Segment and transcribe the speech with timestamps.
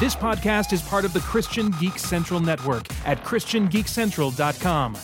[0.00, 4.96] This podcast is part of the Christian Geek Central Network at ChristianGeekCentral.com.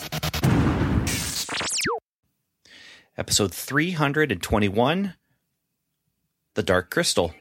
[3.15, 5.13] Episode 321
[6.55, 7.35] The Dark Crystal.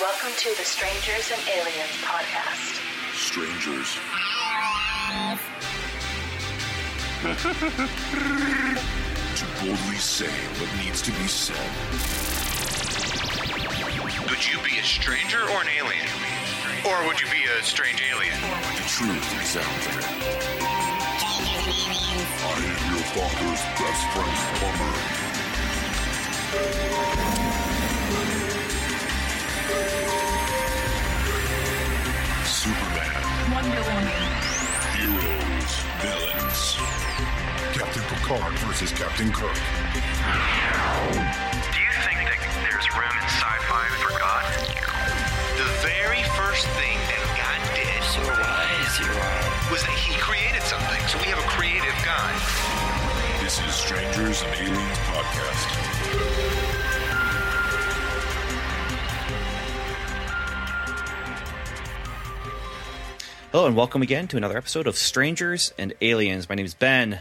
[0.00, 2.78] Welcome to the Strangers and Aliens podcast.
[3.14, 3.98] Strangers.
[9.38, 10.26] to boldly say
[10.58, 11.54] what needs to be said.
[14.28, 16.08] Would you be a stranger or an alien?
[16.84, 18.34] Or would you be a strange alien?
[18.34, 20.02] The truth is out there.
[22.42, 24.94] I am your father's best friend, plumber.
[32.44, 33.22] Superman.
[33.54, 34.22] Wonder Woman.
[34.98, 35.74] Heroes.
[36.02, 36.37] Villains.
[37.98, 39.54] Captain Picard versus Captain Kirk.
[39.54, 39.58] Do
[41.18, 44.46] you think that there's room in sci-fi for God?
[45.58, 47.98] The very first thing that God did
[49.72, 51.00] was that he created something.
[51.08, 52.38] So we have a creative God.
[53.42, 55.66] This is Strangers and Aliens Podcast.
[63.50, 66.48] Hello and welcome again to another episode of Strangers and Aliens.
[66.48, 67.20] My name is Ben,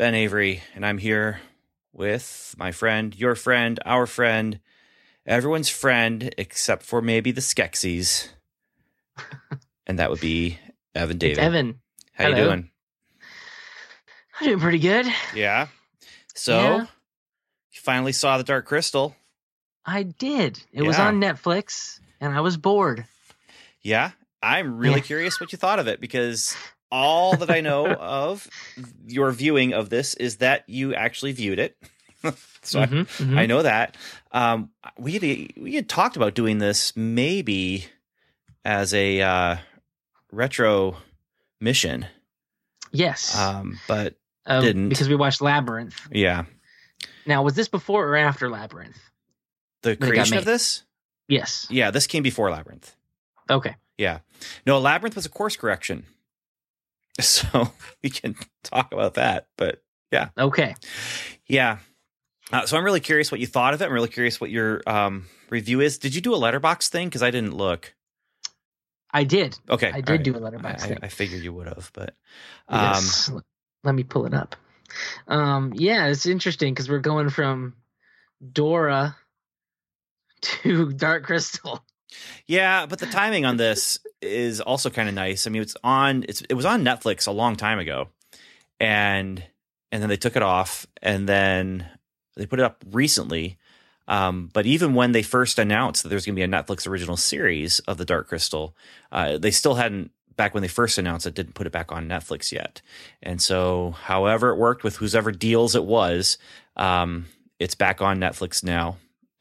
[0.00, 1.42] Ben Avery, and I'm here
[1.92, 4.58] with my friend, your friend, our friend,
[5.26, 8.30] everyone's friend, except for maybe the Skeksis.
[9.86, 10.58] and that would be
[10.94, 11.36] Evan David.
[11.36, 11.80] It's Evan.
[12.14, 12.70] How you doing?
[14.40, 15.04] I'm doing pretty good.
[15.34, 15.66] Yeah.
[16.34, 16.78] So Yeah.
[16.80, 19.14] you finally saw the Dark Crystal.
[19.84, 20.62] I did.
[20.72, 23.04] It was on Netflix, and I was bored.
[23.82, 24.12] Yeah.
[24.42, 25.04] I'm really Yeah.
[25.04, 26.56] curious what you thought of it because
[26.90, 28.48] all that I know of
[29.06, 31.76] your viewing of this is that you actually viewed it.
[32.62, 33.38] so I- Mhm, mhm.
[33.38, 33.96] I know that.
[34.32, 35.22] Um, we had,
[35.56, 37.86] we had talked about doing this maybe
[38.64, 39.56] as a uh,
[40.30, 40.96] retro
[41.60, 42.06] mission,
[42.92, 44.14] yes, um, but
[44.46, 44.88] Um, didn't.
[44.90, 45.98] because we watched Labyrinth.
[46.12, 46.44] yeah,
[47.26, 48.98] Now, was this before or after Labyrinth?
[49.82, 50.82] the creation of this,
[51.28, 51.66] Yes.
[51.70, 52.94] yeah, this came before Labyrinth.
[53.48, 53.76] Okay.
[53.96, 54.18] Yeah,
[54.66, 56.04] no, Labyrinth was a course correction,
[57.20, 57.72] so
[58.02, 59.48] we can talk about that.
[59.56, 60.30] But yeah.
[60.38, 60.74] Okay.
[61.46, 61.78] yeah,
[62.52, 63.86] uh, so I'm really curious what you thought of it.
[63.86, 65.98] I'm really curious what your um, review is.
[65.98, 67.08] Did you do a Letterboxd thing?
[67.08, 67.94] Because I didn't look.
[69.12, 69.58] I did.
[69.68, 70.22] Okay, I did right.
[70.22, 70.98] do a Letterboxd I, thing.
[71.02, 72.14] I figured you would have, but
[72.68, 73.30] um, yes.
[73.82, 74.56] Let me pull it up.
[75.26, 77.74] Um, yeah, it's interesting because we're going from
[78.52, 79.16] Dora
[80.42, 81.84] to Dark Crystal.
[82.46, 85.46] Yeah, but the timing on this is also kind of nice.
[85.46, 88.08] I mean, it's on it's it was on Netflix a long time ago.
[88.78, 89.42] And
[89.92, 91.86] and then they took it off and then
[92.36, 93.58] they put it up recently.
[94.08, 97.16] Um, but even when they first announced that there's going to be a Netflix original
[97.16, 98.74] series of The Dark Crystal,
[99.12, 102.08] uh, they still hadn't back when they first announced it didn't put it back on
[102.08, 102.80] Netflix yet.
[103.22, 106.38] And so however it worked with whoever deals it was,
[106.76, 107.26] um,
[107.58, 108.96] it's back on Netflix now.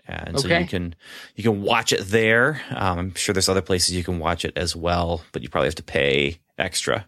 [0.10, 0.96] And so you can
[1.36, 2.62] you can watch it there.
[2.72, 5.68] Um, I'm sure there's other places you can watch it as well, but you probably
[5.68, 7.06] have to pay extra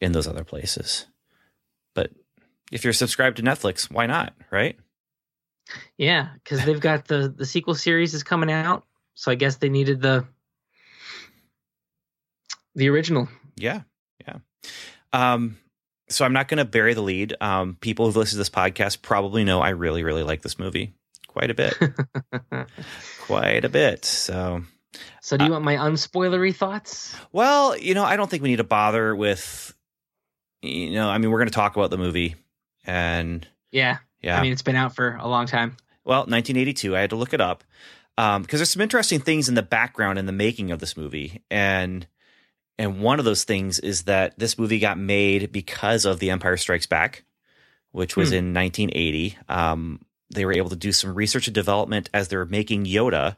[0.00, 1.06] in those other places.
[1.94, 2.10] But
[2.72, 4.32] if you're subscribed to Netflix, why not?
[4.50, 4.78] Right?
[5.98, 8.84] Yeah, because they've got the the sequel series is coming out,
[9.14, 10.24] so I guess they needed the
[12.74, 13.28] the original.
[13.56, 13.82] Yeah,
[14.26, 14.38] yeah.
[15.12, 15.58] Um,
[16.08, 17.34] so I'm not going to bury the lead.
[17.40, 20.94] Um, people who've listened to this podcast probably know I really, really like this movie
[21.36, 21.76] quite a bit,
[23.20, 24.04] quite a bit.
[24.06, 24.62] So,
[25.20, 27.14] So, do Uh, you want my unspoilery thoughts?
[27.30, 29.74] well, you know, I don't think we need to bother with,
[30.62, 32.36] you know, I mean, we're going to talk about the movie,
[32.86, 35.76] and Yeah, yeah, I mean it's been out for a long time.
[36.04, 36.96] Well, 1982.
[36.96, 37.62] I had to look it up
[38.16, 42.06] because there's some interesting things in the background in the making of this movie, and
[42.78, 46.56] and one of those things is that this movie got made because of The Empire
[46.56, 47.24] Strikes Back,
[47.90, 48.36] which was Hmm.
[48.36, 49.36] in 1980.
[49.50, 50.00] Um,
[50.30, 53.36] they were able to do some research and development as they were making Yoda.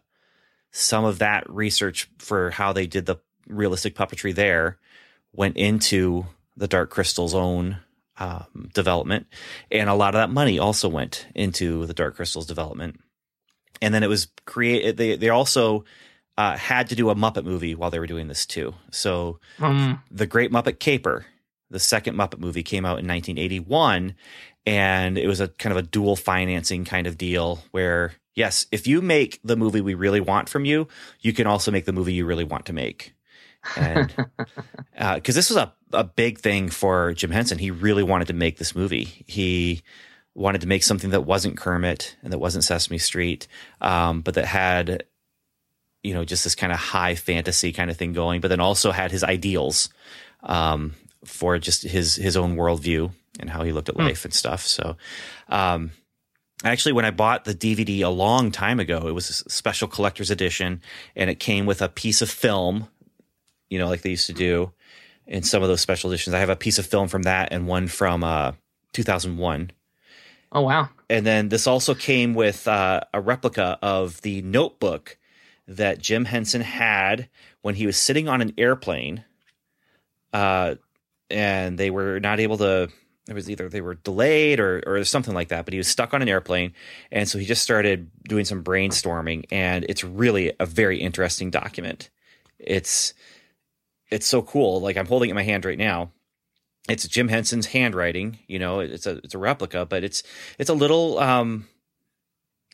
[0.71, 4.79] Some of that research for how they did the realistic puppetry there
[5.33, 6.27] went into
[6.57, 7.79] the Dark Crystal's own
[8.19, 9.27] um, development,
[9.71, 13.01] and a lot of that money also went into the Dark Crystal's development.
[13.81, 14.97] And then it was created.
[14.97, 15.85] They they also
[16.37, 18.75] uh, had to do a Muppet movie while they were doing this too.
[18.91, 21.27] So Um, the Great Muppet Caper,
[21.71, 24.15] the second Muppet movie, came out in 1981,
[24.69, 28.87] and it was a kind of a dual financing kind of deal where yes, if
[28.87, 30.87] you make the movie we really want from you,
[31.21, 33.15] you can also make the movie you really want to make.
[33.77, 34.15] And
[34.93, 38.59] because this was a, a big thing for Jim Henson, he really wanted to make
[38.59, 39.25] this movie.
[39.27, 39.83] He
[40.35, 43.49] wanted to make something that wasn't Kermit and that wasn't Sesame Street,
[43.81, 45.05] um, but that had,
[46.03, 48.93] you know, just this kind of high fantasy kind of thing going, but then also
[48.93, 49.89] had his ideals
[50.43, 50.95] um,
[51.25, 54.67] for just his his own worldview and how he looked at life and stuff.
[54.67, 54.97] So,
[55.49, 55.91] um,
[56.65, 60.31] actually, when I bought the DVD a long time ago, it was a special collector's
[60.31, 60.81] edition,
[61.17, 62.89] and it came with a piece of film,
[63.69, 64.73] you know, like they used to do
[65.27, 66.35] in some of those special editions.
[66.35, 68.53] I have a piece of film from that and one from uh,
[68.93, 69.71] 2001.
[70.51, 70.89] Oh wow.
[71.11, 75.19] And then this also came with uh, a replica of the notebook
[75.67, 77.29] that Jim Henson had
[77.61, 79.25] when he was sitting on an airplane.
[80.33, 80.77] Uh,
[81.31, 82.89] and they were not able to.
[83.29, 85.65] It was either they were delayed or or something like that.
[85.65, 86.73] But he was stuck on an airplane,
[87.13, 89.45] and so he just started doing some brainstorming.
[89.51, 92.11] And it's really a very interesting document.
[92.59, 93.15] It's
[94.11, 94.81] it's so cool.
[94.81, 96.11] Like I'm holding it in my hand right now
[96.89, 98.39] it's Jim Henson's handwriting.
[98.47, 100.23] You know, it's a it's a replica, but it's
[100.59, 101.69] it's a little um,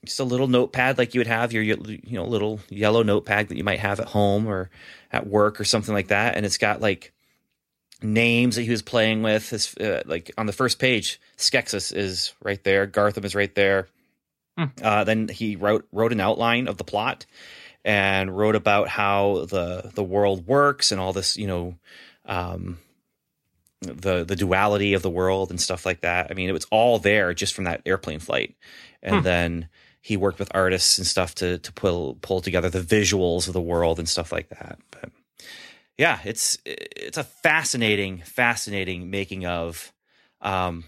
[0.05, 3.57] just a little notepad like you would have your you know little yellow notepad that
[3.57, 4.71] you might have at home or
[5.13, 7.13] at work or something like that, and it's got like
[8.05, 9.51] names that he was playing with.
[9.51, 13.89] His, uh, like on the first page, Skeksis is right there, Garthim is right there.
[14.57, 14.65] Hmm.
[14.81, 17.27] Uh, then he wrote wrote an outline of the plot
[17.85, 21.75] and wrote about how the the world works and all this you know
[22.27, 22.79] um,
[23.81, 26.31] the the duality of the world and stuff like that.
[26.31, 28.55] I mean, it was all there just from that airplane flight,
[29.03, 29.23] and Hmm.
[29.23, 29.69] then
[30.01, 33.61] he worked with artists and stuff to to pull pull together the visuals of the
[33.61, 34.79] world and stuff like that.
[35.97, 39.93] Yeah, it's it's a fascinating, fascinating making of.
[40.41, 40.85] Um,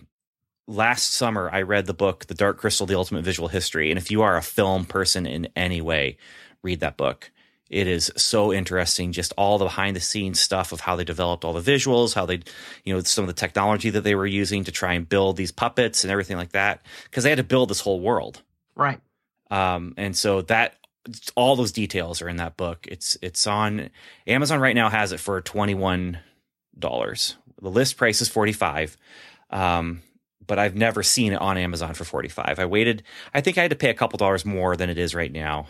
[0.67, 4.11] last summer, I read the book, The Dark Crystal: The Ultimate Visual History, and if
[4.11, 6.17] you are a film person in any way,
[6.63, 7.31] read that book.
[7.69, 11.45] It is so interesting, just all the behind the scenes stuff of how they developed
[11.45, 12.41] all the visuals, how they,
[12.85, 15.51] you know, some of the technology that they were using to try and build these
[15.51, 18.41] puppets and everything like that, because they had to build this whole world.
[18.77, 19.01] Right.
[19.51, 20.77] Um, and so that
[21.35, 22.87] all those details are in that book.
[22.91, 23.91] It's it's on
[24.27, 26.19] Amazon right now has it for twenty one
[26.79, 27.37] dollars.
[27.61, 28.97] The list price is forty five.
[29.51, 30.03] Um,
[30.47, 32.59] but I've never seen it on Amazon for forty five.
[32.59, 33.03] I waited.
[33.35, 35.67] I think I had to pay a couple dollars more than it is right now,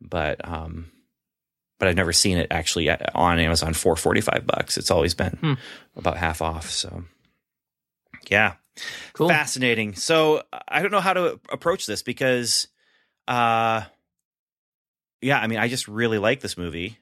[0.00, 0.90] but um,
[1.78, 4.76] but I've never seen it actually on Amazon for forty five bucks.
[4.76, 5.54] It's always been Hmm.
[5.96, 6.70] about half off.
[6.70, 7.04] So
[8.28, 8.54] yeah,
[9.14, 9.28] Cool.
[9.28, 9.94] fascinating.
[9.94, 12.68] So I don't know how to approach this because,
[13.28, 13.82] uh,
[15.22, 16.98] yeah, I mean, I just really like this movie,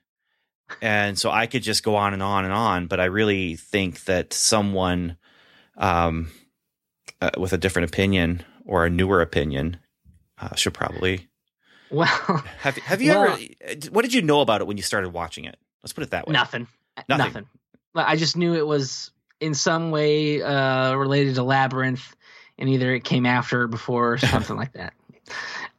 [0.82, 2.86] and so I could just go on and on and on.
[2.86, 5.16] But I really think that someone,
[5.76, 6.30] um,
[7.20, 9.78] uh, with a different opinion or a newer opinion,
[10.40, 11.28] uh, should probably
[11.90, 12.06] Well,
[12.60, 12.76] have.
[12.78, 13.88] Have you Well- ever?
[13.90, 15.56] What did you know about it when you started watching it?
[15.82, 16.32] Let's put it that way.
[16.32, 16.66] nothing.
[17.08, 17.26] Nothing.
[17.26, 17.46] Nothing.
[17.94, 19.10] I just knew it was
[19.40, 22.14] in some way uh, related to Labyrinth,
[22.58, 24.92] and either it came after or before or something like that.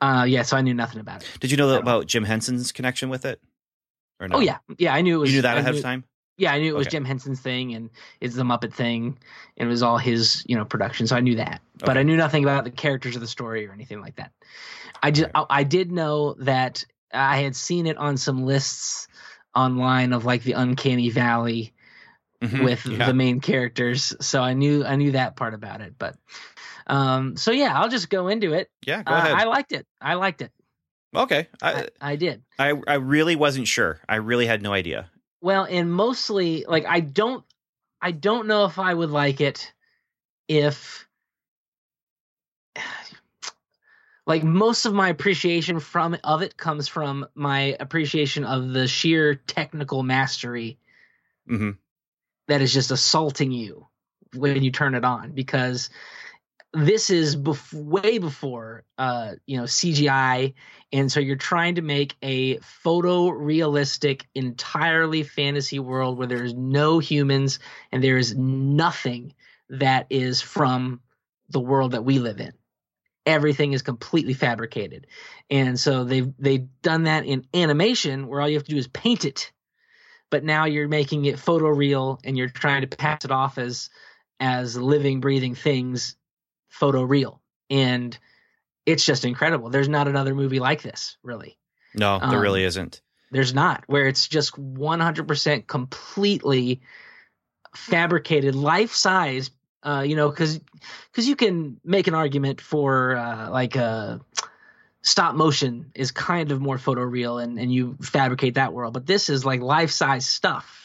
[0.01, 1.29] Uh, yeah, so I knew nothing about it.
[1.39, 3.41] Did you know about Jim Henson's connection with it?
[4.19, 4.37] Or no?
[4.37, 5.29] Oh yeah, yeah, I knew it was.
[5.31, 6.03] you knew that I ahead knew- of time.
[6.37, 6.95] Yeah, I knew it was Okay.
[6.95, 7.89] Jim Henson's thing, and
[8.21, 9.17] it's the Muppet thing,
[9.57, 11.05] and it was all his, you know, production.
[11.05, 11.99] So I knew that, but Okay.
[11.99, 14.31] I knew nothing about the characters of the story or anything like that.
[15.03, 19.09] I just, I, I did know that I had seen it on some lists
[19.53, 21.73] online of like the Uncanny Valley
[22.41, 22.63] Mhm.
[22.63, 23.05] with Yeah.
[23.05, 25.95] the main characters, so I knew I knew that part about it.
[25.99, 26.15] But,
[26.89, 28.69] um, so yeah, I'll just go into it.
[28.85, 29.35] yeah, go Uh, ahead.
[29.35, 29.85] I liked it.
[30.01, 30.51] I liked it.
[31.15, 32.43] okay, I, I, I did.
[32.57, 34.01] I I really wasn't sure.
[34.09, 35.09] I really had no idea.
[35.41, 37.45] Well, and mostly like I don't
[38.01, 39.71] I don't know if I would like it
[40.47, 41.07] if
[44.25, 49.35] like most of my appreciation from of it comes from my appreciation of the sheer
[49.35, 50.77] technical mastery
[51.47, 51.71] hmm
[52.47, 53.87] that is just assaulting you
[54.35, 55.89] when you turn it on because
[56.73, 60.53] this is bef- way before uh you know CGI
[60.91, 67.59] and so you're trying to make a photorealistic entirely fantasy world where there's no humans
[67.91, 69.33] and there is nothing
[69.69, 70.99] that is from
[71.49, 72.53] the world that we live in.
[73.25, 75.07] Everything is completely fabricated.
[75.49, 78.87] And so they've they've done that in animation where all you have to do is
[78.87, 79.51] paint it.
[80.31, 83.89] But now you're making it photoreal and you're trying to pass it off as
[84.39, 86.15] as living breathing things
[86.71, 88.17] photoreal and
[88.85, 89.69] it's just incredible.
[89.69, 91.57] There's not another movie like this really.
[91.93, 93.01] No, there Um, really isn't.
[93.31, 96.81] there's not where it's just 100% completely
[97.75, 99.51] fabricated life size
[99.83, 100.59] uh you know cuz
[101.13, 104.17] cuz you can make an argument for uh like uh
[105.03, 108.93] stop motion is kind of more photoreal and and you fabricate that world.
[108.93, 110.75] But this is like life size stuff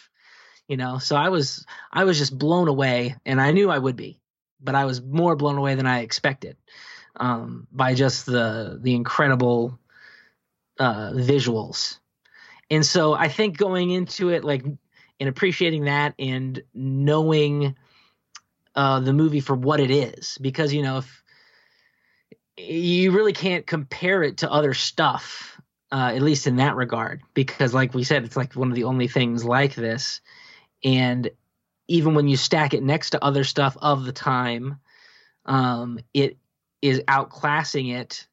[0.69, 0.99] you know?
[0.99, 4.19] So i was i was just blown away and i knew i would be
[4.65, 6.57] but I was more blown away than I expected
[7.17, 9.79] um, by just the the incredible
[10.79, 11.99] uh, visuals.
[12.71, 17.77] And so I think going into it, like, and appreciating that and knowing
[18.75, 21.23] uh, the movie for what it is, because you know if
[22.57, 25.61] you really can't compare it to other stuff,
[25.93, 28.85] uh, at least in that regard, because like we said, it's like one of the
[28.85, 30.21] only things like this,
[30.83, 31.31] and
[31.89, 34.81] even when you stack it next to other stuff of the time,
[35.45, 36.39] um, it
[36.81, 38.27] is outclassing it,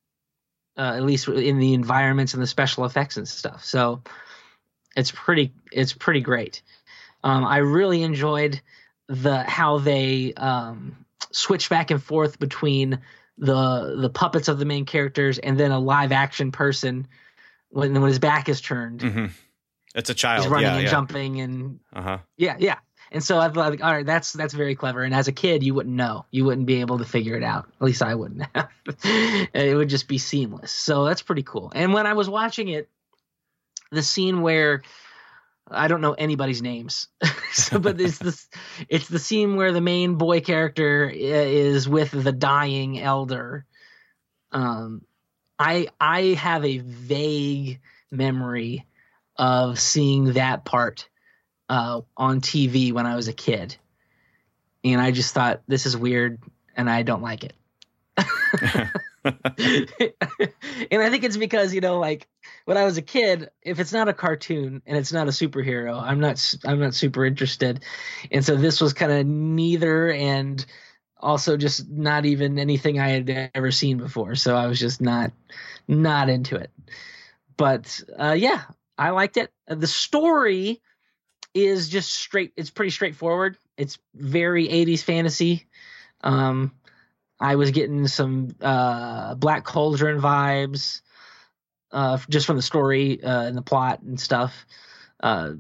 [0.78, 3.64] uh, at least in the environments and the special effects and stuff.
[3.64, 4.02] So
[4.96, 6.62] it's pretty, it's pretty great.
[7.24, 8.62] Um, I really enjoyed
[9.08, 13.00] the how they um, switch back and forth between
[13.38, 17.08] the the puppets of the main characters and then a live action person
[17.70, 19.02] when when his back is turned.
[19.02, 19.26] hmm
[19.96, 20.44] It's a child.
[20.44, 20.92] He's running yeah, and yeah.
[20.92, 22.18] jumping and Uh huh.
[22.38, 22.78] yeah, yeah.
[23.12, 25.04] And so I thought, like, all right, that's that's very clever.
[25.04, 27.68] And as a kid, you wouldn't know, you wouldn't be able to figure it out.
[27.76, 28.70] At least I wouldn't have.
[29.54, 30.72] it would just be seamless.
[30.72, 31.72] So that's pretty cool.
[31.76, 32.90] And when I was watching it,
[33.92, 34.84] the scene where
[35.70, 37.08] I don't know anybody's names,
[37.52, 38.48] so, but it's this,
[38.88, 43.66] it's the scene where the main boy character is with the dying elder.
[44.54, 45.04] Um,
[45.60, 48.86] I I have a vague memory
[49.36, 51.10] of seeing that part
[51.72, 53.78] uh, on TV when I was a kid,
[54.84, 56.40] and I just thought this is weird,
[56.76, 57.54] and I don't like it.
[59.24, 62.28] and I think it's because you know, like
[62.66, 65.98] when I was a kid, if it's not a cartoon and it's not a superhero,
[65.98, 67.86] I'm not I'm not super interested,
[68.30, 70.64] and so this was kind of neither, and
[71.22, 74.36] also just not even anything I had ever seen before.
[74.36, 75.32] So I was just not
[75.88, 76.70] not into it.
[77.56, 78.64] But uh, yeah,
[78.98, 79.54] I liked it.
[79.68, 80.82] The story
[81.54, 82.54] is just straight.
[82.56, 83.58] It's pretty straightforward.
[83.78, 85.68] It's very 80s fantasy.
[86.22, 86.74] Um,
[87.40, 91.02] I was getting some uh, Black Cauldron vibes
[91.92, 94.66] uh, just from the story uh, and the plot and stuff.
[95.20, 95.54] Uh,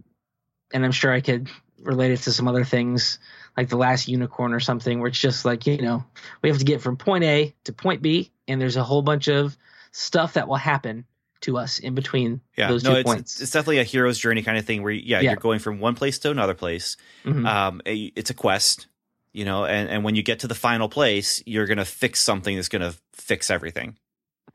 [0.74, 3.20] and I'm sure I could relate it to some other things
[3.58, 6.04] like the last unicorn or something where it's just like you know
[6.42, 9.28] we have to get from point a to point b and there's a whole bunch
[9.28, 9.58] of
[9.92, 11.06] stuff that will happen
[11.42, 14.42] to us in between Yeah, those no, two it's, points it's definitely a hero's journey
[14.44, 15.32] kind of thing where, yeah, Yeah.
[15.32, 16.98] you're going from one place to another place.
[17.26, 17.46] Mhm.
[17.48, 18.88] Um, it's a quest,
[19.34, 22.20] you know, and, and when you get to the final place, you're going to fix
[22.22, 23.98] something that's going to fix everything.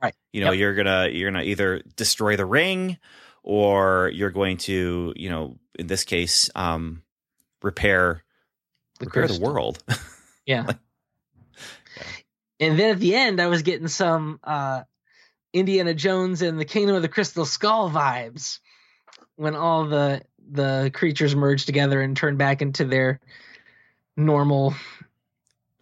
[0.03, 0.15] Right.
[0.33, 0.59] You know, Yep.
[0.61, 2.99] you're going to, you're going to either destroy the ring
[3.43, 7.03] or you're going to, you know, in this case, um,
[7.63, 8.23] repair,
[9.01, 9.83] The repair the world.
[10.47, 10.67] yeah
[12.61, 14.83] and then at the end i was getting some uh
[15.59, 18.59] indiana jones and the kingdom of the crystal skull vibes
[19.37, 23.21] when all the the creatures merged together and turned back into their
[24.17, 24.75] normal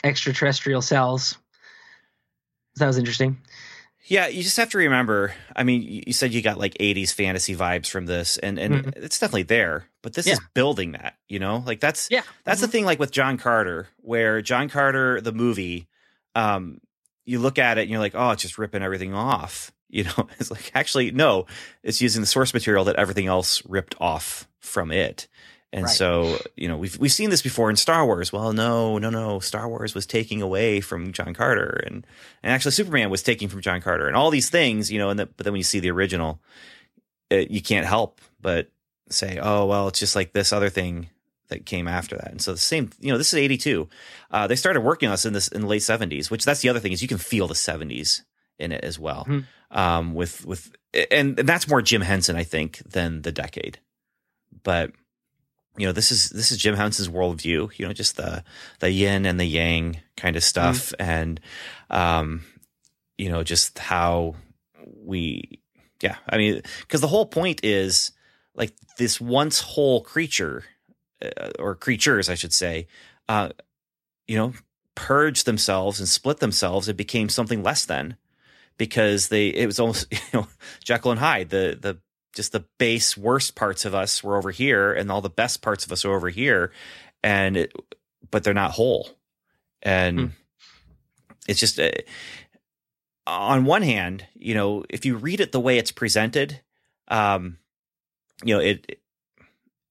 [0.02, 1.38] extraterrestrial cells
[2.76, 3.36] that was interesting
[4.06, 5.32] Yeah, you just have to remember.
[5.56, 8.92] I mean, you said you got like '80s fantasy vibes from this, and and Mhm.
[8.96, 9.86] it's definitely there.
[10.02, 11.16] But this is building that.
[11.26, 12.84] You know, like that's yeah that's the thing.
[12.84, 15.86] Like with John Carter, where John Carter the movie,
[16.34, 16.80] um,
[17.24, 19.70] you look at it and you're like, oh, it's just ripping everything off.
[19.94, 21.46] You know, it's like actually no,
[21.84, 25.28] it's using the source material that everything else ripped off from it.
[25.72, 25.92] And Right.
[25.92, 28.32] so, you know, we've we've seen this before in Star Wars.
[28.32, 29.38] Well, no, no, no.
[29.38, 32.04] Star Wars was taking away from John Carter, and
[32.42, 35.10] and actually Superman was taking from John Carter, and all these things, you know.
[35.10, 36.40] And the, but then when you see the original,
[37.30, 38.70] it, you can't help but
[39.10, 41.08] say, oh well, it's just like this other thing
[41.48, 42.30] that came after that.
[42.30, 43.88] And so the same, you know, this is '82.
[44.30, 46.68] Uh, they started working on this in this in the late '70s, which that's the
[46.68, 48.22] other thing is you can feel the '70s
[48.58, 49.24] in it as well.
[49.28, 49.46] Mhm.
[49.70, 50.72] Um, with with
[51.10, 53.78] and that's more Jim Henson, I think, than the decade.
[54.62, 54.92] But
[55.76, 57.76] you know, this is this is Jim Henson's worldview.
[57.78, 58.44] You know, just the
[58.78, 61.40] the yin and the yang kind of stuff, and
[61.90, 62.44] um,
[63.18, 64.36] you know, just how
[65.02, 65.60] we,
[66.00, 66.16] yeah.
[66.28, 68.12] I mean, because the whole point is
[68.54, 70.64] like this once whole creature,
[71.58, 72.86] or creatures, I should say,
[73.28, 73.50] uh,
[74.26, 74.52] you know,
[74.94, 76.88] purge themselves and split themselves.
[76.88, 78.16] It became something less than
[78.78, 80.46] because they it was almost you know
[80.82, 81.98] Jekyll and Hyde the the
[82.34, 85.86] just the base worst parts of us were over here and all the best parts
[85.86, 86.72] of us are over here
[87.22, 87.72] and it,
[88.30, 89.08] but they're not whole
[89.82, 90.26] and Hmm.
[91.46, 91.90] it's just uh,
[93.26, 96.60] on one hand you know if you read it the way it's presented
[97.08, 97.58] um
[98.44, 99.00] you know it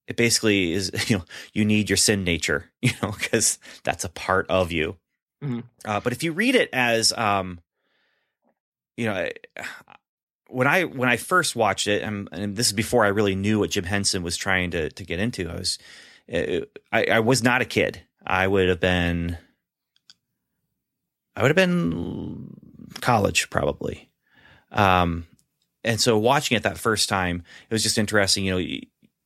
[0.08, 4.10] it basically is you know you need your sin nature you know because that's a
[4.10, 4.98] part of you
[5.44, 5.64] Mhm.
[5.84, 7.60] uh, but if you read it as um
[8.98, 9.28] you know
[10.50, 13.60] when i when i first watched it and, and this is before i really knew
[13.60, 15.78] what jim henson was trying to to get into i was
[16.34, 16.60] uh,
[16.92, 19.38] i, I was not a kid i would have been
[21.36, 22.48] I would have been
[23.02, 24.08] college probably.
[24.72, 25.26] Um,
[25.84, 28.46] and so watching it that first time, it was just interesting.
[28.46, 28.80] You know,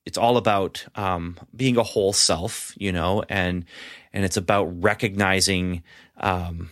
[0.07, 3.65] it's all about um, being a whole self, you know, and
[4.13, 5.83] and it's about recognizing
[6.15, 6.69] um,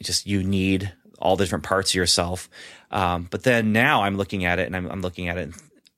[0.00, 2.48] just you need all the different parts of yourself.
[2.90, 5.50] Um, but then now I'm looking at it, and I'm, I'm looking at it.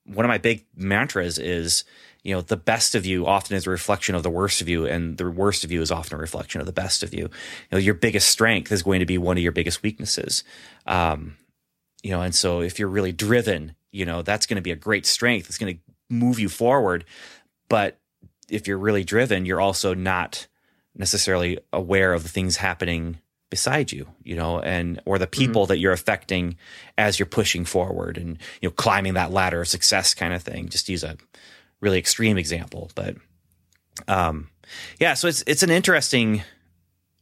[0.05, 1.85] One of my big mantras is,
[2.25, 4.85] you know, the best of you often is a reflection of the worst of you,
[4.85, 7.21] and the worst of you is often a reflection of the best of you.
[7.21, 7.31] You
[7.71, 10.43] know, your biggest strength is going to be one of your biggest weaknesses.
[10.89, 11.37] Um,
[12.03, 14.77] you know, and so if you're really driven, you know, that's going to be a
[14.77, 15.47] great strength.
[15.47, 15.81] It's going to
[16.15, 17.05] move you forward.
[17.69, 17.99] But
[18.49, 20.47] if you're really driven, you're also not
[20.95, 23.19] necessarily aware of the things happening
[23.51, 25.69] beside you, you know, and or the people mm-hmm.
[25.69, 26.57] that you're affecting
[26.99, 30.69] as you're pushing forward and you know climbing that ladder of success kind of thing.
[30.69, 31.17] Just use a
[31.81, 33.17] really extreme example, but
[34.09, 34.49] um
[34.99, 36.43] yeah, so it's it's an interesting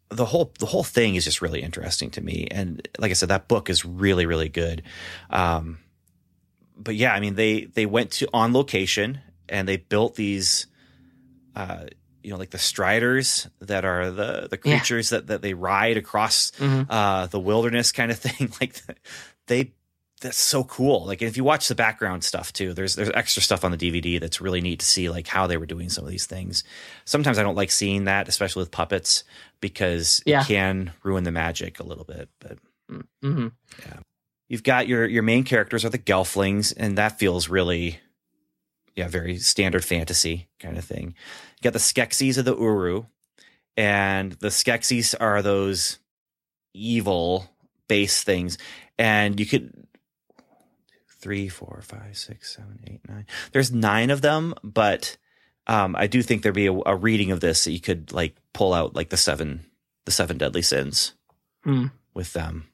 [0.08, 3.30] the whole the whole thing is just really interesting to me, and like I said,
[3.30, 4.82] that book is really really good.
[5.30, 5.78] Um,
[6.82, 10.66] but yeah, I mean they they went to on location and they built these,
[11.54, 11.84] uh,
[12.22, 15.18] you know, like the striders that are the the creatures yeah.
[15.18, 16.90] that that they ride across mm-hmm.
[16.90, 18.52] uh, the wilderness kind of thing.
[18.60, 18.80] Like
[19.46, 19.72] they
[20.22, 21.04] that's so cool.
[21.04, 24.20] Like if you watch the background stuff too, there's there's extra stuff on the DVD
[24.20, 26.64] that's really neat to see like how they were doing some of these things.
[27.04, 29.24] Sometimes I don't like seeing that, especially with puppets,
[29.60, 30.42] because yeah.
[30.42, 32.28] it can ruin the magic a little bit.
[32.38, 32.58] But
[32.90, 33.48] mm-hmm.
[33.80, 34.00] yeah,
[34.52, 37.98] you've got your your main characters are the Gelflings, and that feels really
[38.94, 41.14] yeah very standard fantasy kind of thing.
[41.56, 43.06] You got the Skeksis of the Uru,
[43.78, 45.98] and the Skeksis are those
[46.74, 47.48] evil
[47.88, 48.58] base things,
[48.98, 49.86] and you could
[51.08, 53.26] three, four, five, six, seven, eight, nine.
[53.52, 55.16] There's nine of them, but
[55.66, 58.34] um, I do think there'd be a, a, reading of this that you could like
[58.52, 59.64] pull out like the seven,
[60.04, 61.14] the seven deadly sins
[61.64, 61.92] mm.
[62.12, 62.66] with them,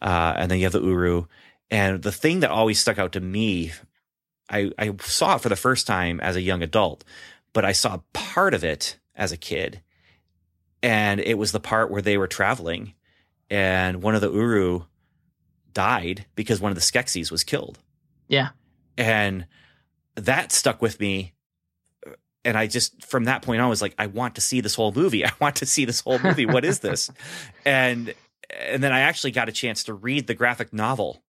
[0.00, 1.26] uh, and then you have the Uru.
[1.70, 3.72] And the thing that always stuck out to me,
[4.48, 7.04] I, I saw it for the first time as a young adult,
[7.52, 9.82] but I saw part of it as a kid,
[10.82, 12.94] and it was the part where they were traveling,
[13.50, 14.82] and one of the Uru
[15.72, 17.78] died because one of the Skeksis was killed.
[18.28, 18.50] Yeah.
[18.96, 19.46] And
[20.14, 21.34] that stuck with me.
[22.44, 24.92] And I just, from that point on, was like, I want to see this whole
[24.92, 25.24] movie.
[25.26, 26.46] I want to see this whole movie.
[26.46, 27.10] what is this?
[27.64, 28.14] And,
[28.58, 31.22] and then I actually got a chance to read the graphic novel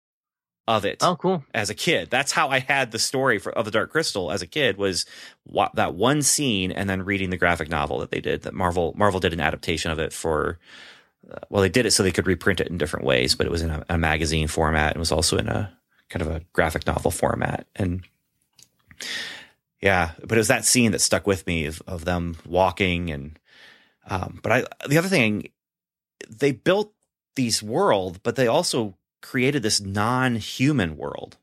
[0.68, 0.98] of it.
[1.02, 1.44] Oh, cool.
[1.54, 2.10] As a kid.
[2.10, 5.06] That's how I had the story for, of the Dark Crystal as a kid was
[5.74, 9.20] that one scene and then reading the graphic novel that they did that Marvel, Marvel
[9.20, 10.60] did an adaptation of it for,
[11.50, 13.62] well, they did it so they could reprint it in different ways, but it was
[13.62, 15.76] in a, a magazine format and was also in a
[16.10, 17.66] kind of a graphic novel format.
[17.76, 18.04] And
[19.82, 23.40] yeah, but it was that scene that stuck with me of, of them walking and,
[24.10, 25.50] um, but I, the other thing,
[26.30, 26.94] they built
[27.36, 31.38] these world, but they also created this non-human world.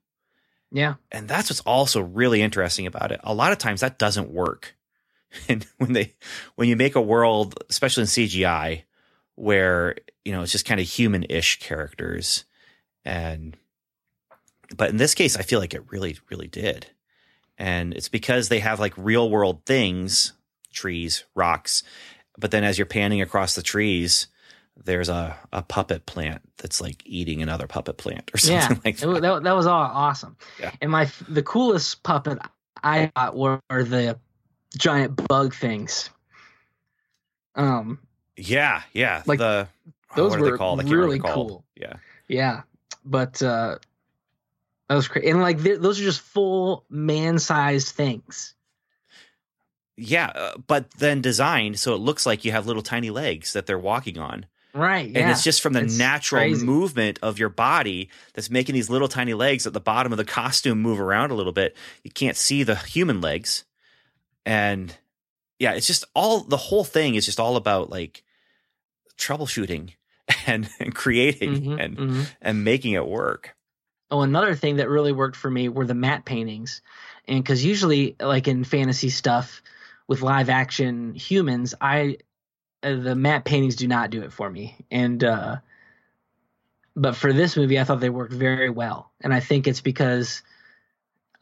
[0.70, 0.94] Yeah.
[1.11, 3.20] And that's what's also really interesting about it.
[3.22, 4.74] A lot of times that doesn't work.
[5.46, 6.14] And when they,
[6.55, 8.85] when you make a world, especially in CGI,
[9.38, 12.44] where you know it's just kind of human-ish characters
[13.05, 13.57] and
[14.77, 16.88] but in this case i feel like it really really did
[17.57, 20.33] and it's because they have like real world things
[20.72, 21.85] trees rocks
[22.37, 24.27] but then as you're panning across the trees
[24.85, 28.97] there's a, a puppet plant that's like eating another puppet plant or something yeah, like
[28.99, 29.21] that.
[29.21, 29.43] That.
[29.45, 30.73] that was all awesome yeah.
[30.81, 32.38] and my the coolest puppet
[32.83, 34.19] i got were, were the
[34.77, 36.11] giant bug things
[37.55, 37.99] um
[38.38, 39.23] yeah, yeah.
[39.27, 39.69] Like the
[40.14, 41.64] those were really cool.
[41.75, 41.95] Yeah,
[42.29, 42.62] yeah.
[43.05, 43.79] But uh,
[44.88, 48.55] that was crazy, and like those are just full man-sized things.
[49.97, 53.67] Yeah, uh, but then designed so it looks like you have little tiny legs that
[53.67, 54.47] they're walking on.
[54.74, 55.09] Right.
[55.09, 55.20] Yeah.
[55.20, 56.64] And it's just from the it's natural crazy.
[56.64, 60.24] movement of your body that's making these little tiny legs at the bottom of the
[60.24, 61.76] costume move around a little bit.
[62.02, 63.64] You can't see the human legs.
[64.44, 64.96] And
[65.59, 68.22] yeah, it's just all the whole thing is just all about like
[69.16, 69.92] troubleshooting
[70.46, 72.22] and, and creating mm-hmm, and mm-hmm.
[72.42, 73.54] and making it work.
[74.11, 76.81] Oh, another thing that really worked for me were the matte paintings,
[77.26, 79.62] and because usually, like in fantasy stuff
[80.07, 82.16] with live action humans, I
[82.83, 85.57] the matte paintings do not do it for me, and uh,
[86.95, 90.43] but for this movie, I thought they worked very well, and I think it's because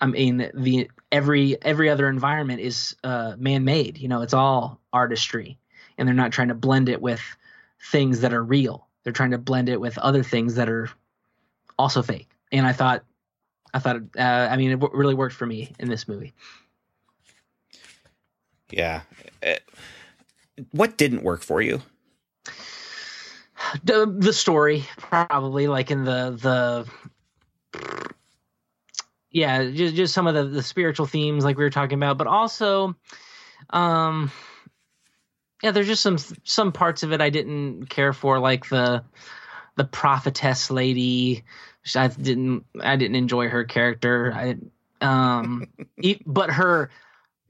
[0.00, 3.98] I mean the every every other environment is uh, man made.
[3.98, 5.58] You know, it's all artistry,
[5.98, 7.22] and they're not trying to blend it with
[7.90, 8.86] things that are real.
[9.02, 10.90] They're trying to blend it with other things that are
[11.78, 12.28] also fake.
[12.50, 13.04] And I thought,
[13.72, 16.34] I thought, uh, I mean, it w- really worked for me in this movie.
[18.70, 19.02] Yeah.
[19.44, 19.54] Uh,
[20.72, 21.82] what didn't work for you?
[23.84, 26.86] the the story probably like in the the
[29.30, 32.26] yeah just just some of the the spiritual themes like we were talking about but
[32.26, 32.94] also
[33.70, 34.30] um
[35.62, 39.02] yeah there's just some some parts of it i didn't care for like the
[39.76, 41.44] the prophetess lady
[41.94, 44.56] i didn't i didn't enjoy her character i
[45.00, 45.66] um
[46.24, 46.90] but her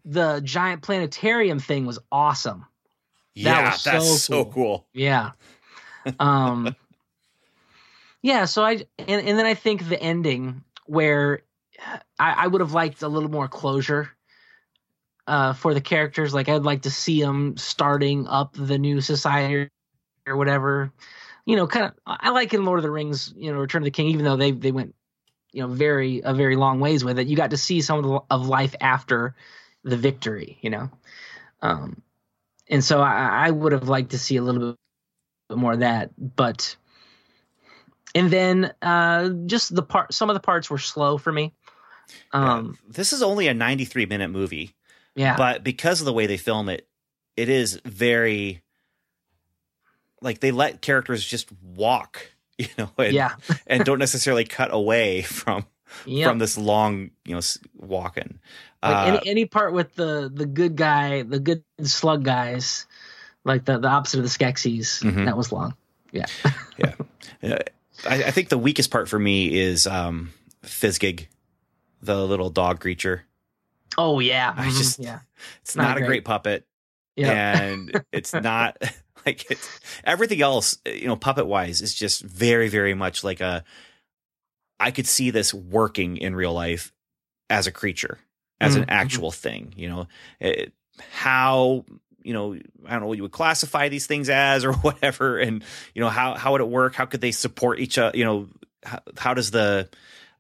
[0.05, 2.65] the giant planetarium thing was awesome
[3.37, 4.53] Yeah, was that's so so cool.
[4.53, 4.87] cool.
[4.93, 5.33] yeah.
[6.19, 6.75] Um
[8.23, 11.43] Yeah, so I and, and then I think the ending where
[12.19, 14.11] I, I would have liked a little more closure
[15.29, 16.35] uh for the characters.
[16.35, 19.71] Like I'd like to see them starting up the new society
[20.27, 20.93] or whatever.
[21.45, 23.85] You know, kind of I like in Lord of the Rings, you know, Return of
[23.85, 24.95] the King, even though they they went,
[25.53, 27.29] you know, very a very long ways with it.
[27.29, 29.37] You got to see some of, the, of life after
[29.85, 30.91] the victory, you know.
[31.63, 32.03] Um
[32.69, 34.77] and so I, I would have liked to see a little
[35.49, 36.77] bit more of that, but
[38.15, 41.53] and then uh, just the part, some of the parts were slow for me.
[42.33, 44.75] Um, This is only a 93 minute movie,
[45.15, 46.89] yeah, but because of the way they film it,
[47.37, 48.63] it is very
[50.21, 53.35] like they let characters just walk, you know, and, yeah,
[53.67, 55.67] and don't necessarily cut away from
[56.05, 56.29] yeah.
[56.29, 57.41] from this long, you know,
[57.77, 58.39] walking.
[58.83, 62.87] like Uh, any any part with the the good guy, the good slug guys,
[63.45, 65.25] like the the opposite of the Skeksis, Mhm.
[65.27, 65.75] that was long.
[66.13, 66.27] Yeah,
[67.43, 67.59] yeah.
[68.09, 71.27] I, I think the weakest part for me is um, Fizzgig,
[72.03, 73.25] the little dog creature.
[73.99, 75.21] oh yeah, I mhm, just- yeah,
[75.63, 76.07] It's Not not, a great.
[76.09, 76.67] great puppet,
[77.17, 78.77] yeah, and it's not
[79.27, 79.69] like it's
[80.05, 80.79] everything else.
[80.87, 83.65] You know, puppet wise, is just very, very much like a.
[84.79, 86.93] I could see this working in real life
[87.51, 88.19] as a creature,
[88.61, 89.73] as Mhm, an actual thing.
[89.77, 90.09] You know,
[90.41, 90.73] it,
[91.11, 91.85] how
[92.23, 92.55] you know
[92.87, 95.63] I don't know what you would classify these things as or whatever, and
[95.95, 96.95] you know how how would it work?
[96.95, 98.17] How could they support each other?
[98.17, 98.49] You know,
[98.83, 99.89] how, how does the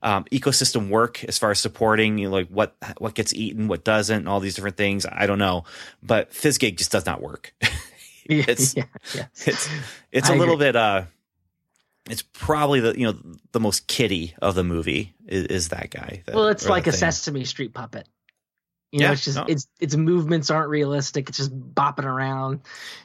[0.03, 3.85] um, ecosystem work as far as supporting you know, like what what gets eaten, what
[3.85, 5.07] doesn't, and all these different things?
[5.11, 5.64] I don't know,
[6.03, 7.55] but Fizzgig just does not work.
[8.29, 9.27] it's- yeah, yeah.
[9.46, 9.68] it's
[10.12, 10.66] it's I a little agree.
[10.66, 11.03] bit uh
[12.09, 13.19] it's probably the you know
[13.53, 16.23] the most kitty of the movie is, is that guy.
[16.27, 16.99] the- well, it's like a thing.
[16.99, 18.09] Sesame Street puppet.
[18.92, 19.45] You know, Yeah, it's just no.
[19.45, 21.29] its its movements aren't realistic.
[21.29, 22.61] It's just bopping around.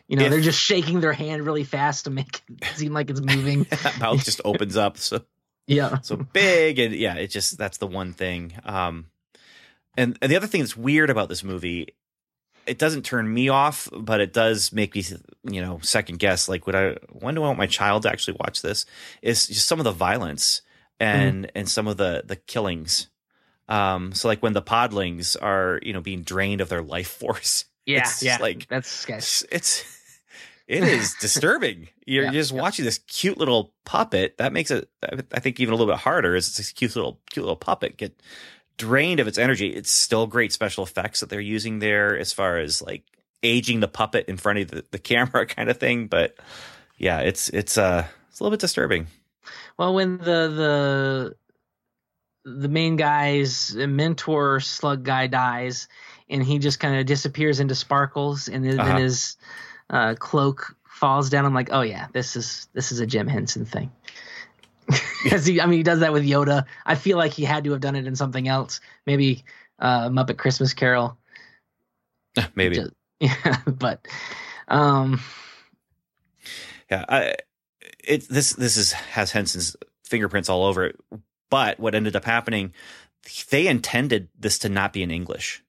[0.08, 3.10] You know, If- they're just shaking their hand really fast to make it seem like
[3.10, 3.64] it's moving.
[3.84, 5.22] that mouth just opens up so
[5.68, 6.00] yeah.
[6.02, 9.06] so big and yeah it just that's the one thing um
[9.96, 11.90] and, and the other thing that's weird about this movie
[12.68, 15.04] it doesn't turn me off but it does make me
[15.44, 18.38] you know second guess like would i when do i want my child to actually
[18.40, 18.86] watch this
[19.22, 20.62] is just some of the violence
[21.00, 23.08] and and some of the the killings
[23.70, 27.66] um so like when the podlings are you know being drained of their life force
[27.86, 28.38] Yeah, yeah.
[28.40, 29.18] like- that's sketch.
[29.18, 29.98] it's, it's
[30.68, 31.90] it is disturbing.
[32.06, 32.62] You're Yeah, just yeah.
[32.62, 34.38] watching this cute little puppet.
[34.38, 34.88] That makes it,
[35.34, 36.34] I think, even a little bit harder.
[36.34, 38.18] Is this cute little cute little puppet get
[38.78, 39.68] drained of its energy?
[39.68, 43.04] It's still great special effects that they're using there, as far as like
[43.44, 46.08] aging the puppet in front of the, the camera, kind of thing.
[46.08, 46.36] But
[46.98, 49.08] yeah, it's it's uh it's a little bit disturbing.
[49.78, 51.36] Well, when the
[52.44, 55.88] the the main guy's mentor slug guy dies,
[56.30, 58.98] and he just kind of disappears into sparkles, and then Uh-huh.
[58.98, 59.38] his
[59.90, 61.46] uh, cloak falls down.
[61.46, 63.92] I'm like, oh yeah, this is this is a Jim Henson thing.
[65.24, 66.66] Because he, I mean, he does that with Yoda.
[66.86, 68.80] I feel like he had to have done it in something else.
[69.06, 69.44] Maybe
[69.80, 71.18] uh, Muppet Christmas Carol.
[72.56, 74.08] Maybe Just- yeah, but
[74.68, 75.22] um,
[76.90, 77.06] yeah.
[77.08, 77.36] I,
[78.04, 81.00] it this this is has Henson's fingerprints all over it.
[81.50, 82.74] But what ended up happening,
[83.50, 85.64] they intended this to not be in English.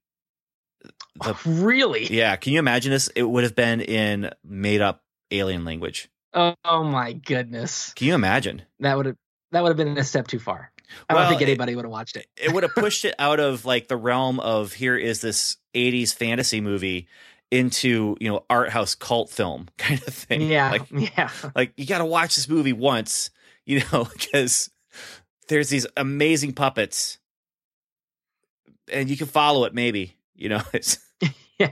[1.23, 3.09] The really, Yeah, can you imagine this?
[3.09, 6.09] It would have been in made up alien language.
[6.33, 8.63] oh, oh my goodness, Can you imagine?
[8.81, 9.17] that would have
[9.53, 10.73] that would have been a step too far.
[11.09, 12.27] I don't think anybody would have watched it.
[12.37, 16.15] It would have pushed it out of like the realm of here is this 80s
[16.15, 17.07] fantasy movie
[17.51, 20.43] into, you know, art house cult film kind of thing.
[20.43, 23.31] Yeah, Like yeah, like you got to watch this movie once,
[23.65, 24.71] you know, because
[25.49, 27.19] there's these amazing puppets
[28.93, 30.63] and you can follow it maybe, you know.
[30.73, 30.99] It's
[31.59, 31.71] yeah.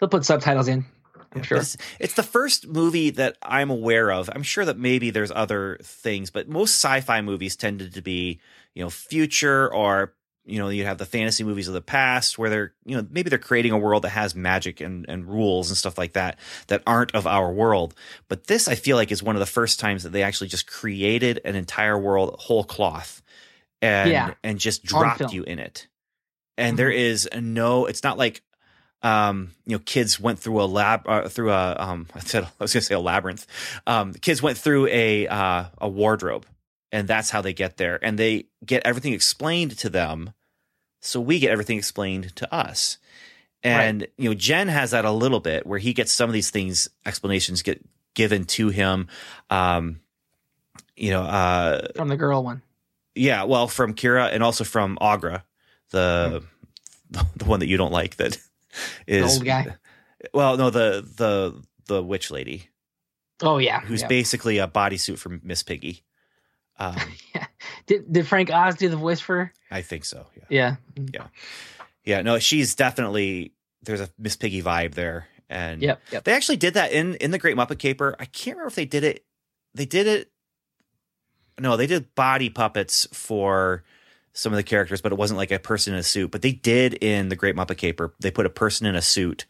[0.00, 0.86] They'll put subtitles in.
[1.32, 1.58] I'm sure.
[1.58, 4.28] It's, it's the first movie that I'm aware of.
[4.34, 8.40] I'm sure that maybe there's other things, but most sci-fi movies tended to be,
[8.74, 10.14] you know, future or
[10.46, 13.28] you know, you have the fantasy movies of the past where they're, you know, maybe
[13.28, 16.38] they're creating a world that has magic and, and rules and stuff like that
[16.68, 17.94] that aren't of our world.
[18.26, 20.66] But this, I feel like, is one of the first times that they actually just
[20.66, 23.22] created an entire world whole cloth
[23.82, 24.34] and Yeah.
[24.42, 25.86] and just dropped you in it.
[26.56, 26.98] And there mm-hmm.
[26.98, 28.42] is no, it's not like
[29.02, 32.48] um, you know, kids went through a lab uh, through a um, I said I
[32.58, 33.46] was going to say a labyrinth.
[33.86, 36.46] Um, kids went through a uh, a wardrobe,
[36.92, 40.32] and that's how they get there, and they get everything explained to them,
[41.00, 42.98] so we get everything explained to us.
[43.62, 46.50] And you know, Jen has that a little bit where he gets some of these
[46.50, 47.84] things explanations get
[48.14, 49.08] given to him.
[49.50, 50.00] Um,
[50.96, 52.62] you know, uh, From the girl one.
[53.14, 55.42] yeah, well, from Kira and also from Aughra,
[55.90, 56.42] the
[57.10, 58.38] the one that you don't like that
[59.06, 59.76] The is old guy.
[60.34, 62.68] Well, no, the the the witch lady
[63.42, 63.80] Oh yeah.
[63.80, 64.08] who's yeah.
[64.08, 66.02] basically a bodysuit for Miss Piggy.
[66.80, 66.96] Um,
[67.86, 69.52] Did did Frank Oz do the voice for her?
[69.70, 70.26] I think so.
[70.48, 70.76] Yeah,
[71.12, 71.26] Yeah.
[72.04, 72.22] yeah.
[72.22, 73.52] No, she's definitely
[73.82, 76.00] there's a Miss Piggy vibe there, and Yep.
[76.10, 76.24] Yep.
[76.24, 78.16] they actually did that in in the Great Muppet Caper.
[78.18, 79.24] I can't remember if they did it.
[79.74, 80.30] They did it.
[81.60, 83.84] No, they did body puppets for
[84.32, 86.30] some of the characters, but it wasn't like a person in a suit.
[86.30, 88.14] But they did in the Great Muppet Caper.
[88.20, 89.46] They put a person in a suit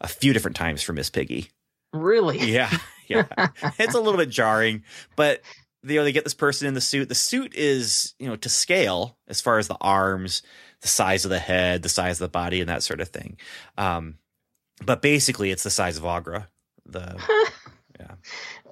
[0.00, 1.50] a few different times for Miss Piggy.
[1.92, 2.38] Really?
[2.38, 3.26] Yeah, yeah.
[3.78, 4.82] it's a little bit jarring,
[5.16, 5.42] but
[5.82, 7.08] you know they get this person in the suit.
[7.08, 10.42] The suit is you know to scale as far as the arms,
[10.80, 13.36] the size of the head, the size of the body, and that sort of thing.
[13.78, 14.16] Um,
[14.84, 16.48] but basically, it's the size of Aughra.
[16.86, 17.16] The
[18.00, 18.14] yeah.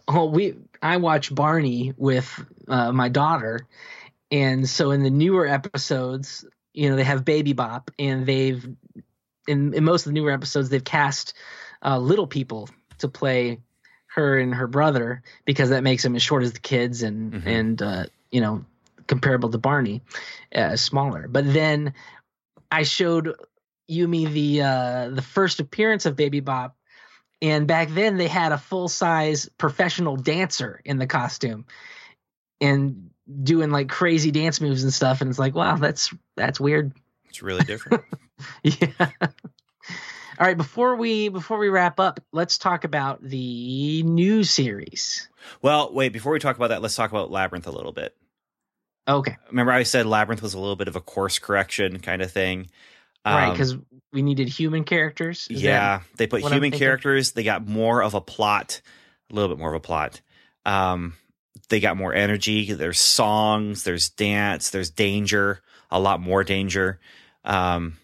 [0.09, 3.67] Oh, we I watch Barney with uh, my daughter,
[4.33, 8.67] and so in the newer episodes, you know, they have Baby Bop, and they've
[9.47, 11.35] in, in most of the newer episodes they've cast
[11.85, 12.69] uh, little people
[12.99, 13.61] to play
[14.07, 17.47] her and her brother because that makes them as short as the kids and Mhm.
[17.47, 18.65] and uh, you know
[19.07, 20.03] comparable to Barney,
[20.55, 21.29] uh, smaller.
[21.29, 21.95] But then
[22.71, 23.35] I showed
[23.91, 26.77] Yumi the uh, the first appearance of Baby Bop
[27.43, 31.67] and back then they had a full size professional dancer in the costume
[32.61, 33.11] and
[33.43, 36.93] doing like crazy dance moves and stuff and it's like wow that's that's weird
[37.29, 38.05] it's really different.
[38.63, 45.29] yeah all right before we before we wrap up let's talk about the new series
[45.61, 46.13] well, wait.
[46.13, 48.17] Before we talk about that, let's talk about Labyrinth a little bit.
[49.09, 52.31] okay Remember, I said Labyrinth was a little bit of a course correction kind of
[52.31, 52.69] thing.
[53.25, 53.77] right Um, because
[54.13, 57.33] we needed human characters Is yeah, they put human characters.
[57.33, 58.81] They got more of a plot,
[59.31, 60.21] a little bit more of a plot.
[60.65, 61.15] Um,
[61.73, 62.71] they got more energy.
[62.71, 67.01] There's songs, there's dance, there's danger, a lot more danger.
[67.45, 67.97] Um,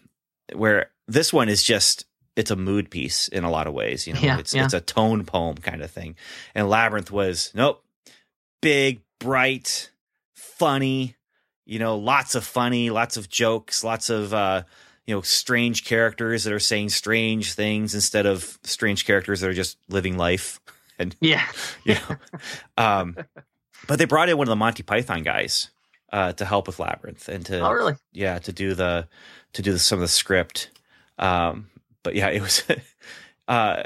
[0.53, 2.05] where this one is just
[2.35, 4.07] it's a mood piece in a lot of ways.
[4.07, 4.65] You know, Yeah, it's yeah.
[4.65, 6.15] it's a tone poem kind of thing.
[6.55, 7.83] And Labyrinth was nope,
[8.59, 9.91] big, bright,
[10.33, 11.15] funny.
[11.67, 14.63] You know, lots of funny, lots of jokes, lots of uh,
[15.05, 19.53] you know strange characters that are saying strange things instead of strange characters that are
[19.53, 20.59] just living life.
[21.01, 21.45] And yeah
[21.85, 22.17] You know,
[22.77, 23.15] um,
[23.87, 25.69] but they brought in one of the Monty Python guys
[26.11, 27.95] uh, to help with Labyrinth and to oh really?
[28.13, 29.07] Yeah to do the
[29.53, 30.69] to do the, some of the script.
[31.17, 31.69] Um
[32.03, 32.63] but yeah it was
[33.47, 33.83] uh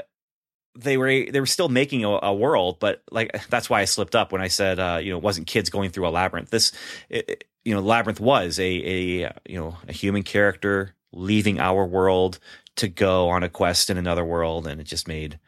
[0.76, 4.16] they were they were still making a, a world but like that's why i slipped
[4.16, 6.50] up when i said uh you know it wasn't kids going through a labyrinth.
[6.50, 6.72] This
[7.08, 11.86] it, it- you know labyrinth was a a you know a human character leaving our
[11.86, 12.38] world
[12.76, 15.38] to go on a quest in another world and it just made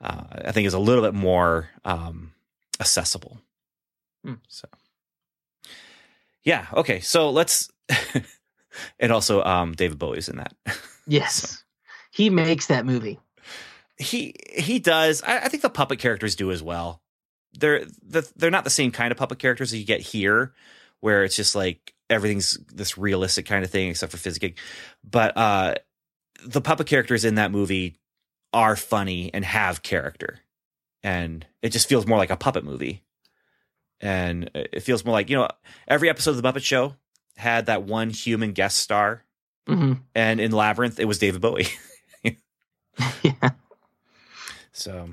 [0.00, 2.32] uh i think it's a little bit more um
[2.80, 3.38] accessible
[4.24, 4.34] Hmm.
[4.48, 4.68] so.
[6.44, 7.70] Yeah okay so let's
[8.98, 10.54] and also um david bowie's in that.
[11.10, 11.64] Yes.
[12.10, 13.18] He makes that movie.
[13.96, 15.22] He he does.
[15.22, 17.00] I, I think the puppet characters do as well.
[17.58, 20.52] They're the, they're not the same kind of puppet characters that you get here
[21.00, 24.56] where it's just like everything's this realistic kind of thing except for Fizzgig.
[25.02, 25.74] but uh
[26.44, 27.96] the puppet characters in that movie
[28.52, 30.40] are funny and have character.
[31.02, 33.02] And it just feels more like a puppet movie
[34.00, 35.48] and it feels more like you know
[35.86, 36.94] every episode of the muppet show
[37.36, 39.24] had that one human guest star
[39.66, 41.66] hmm and in labyrinth it was david bowie
[43.22, 43.50] yeah
[44.72, 45.08] So,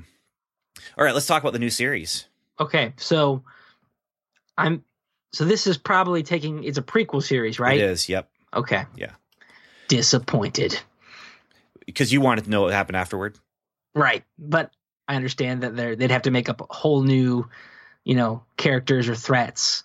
[0.96, 2.26] all right, let's talk about the new series.
[2.60, 3.42] okay so
[4.56, 4.84] i'm
[5.32, 8.30] so this is probably taking it's a prequel series right It is, yep.
[8.54, 9.12] okay Yeah.
[9.88, 10.78] disappointed
[11.84, 13.38] Because you wanted to know what happened afterward.
[13.94, 14.72] Right, but
[15.08, 17.48] I understand that they're they'd have to make up a whole new,
[18.06, 19.82] you know, characters or threats,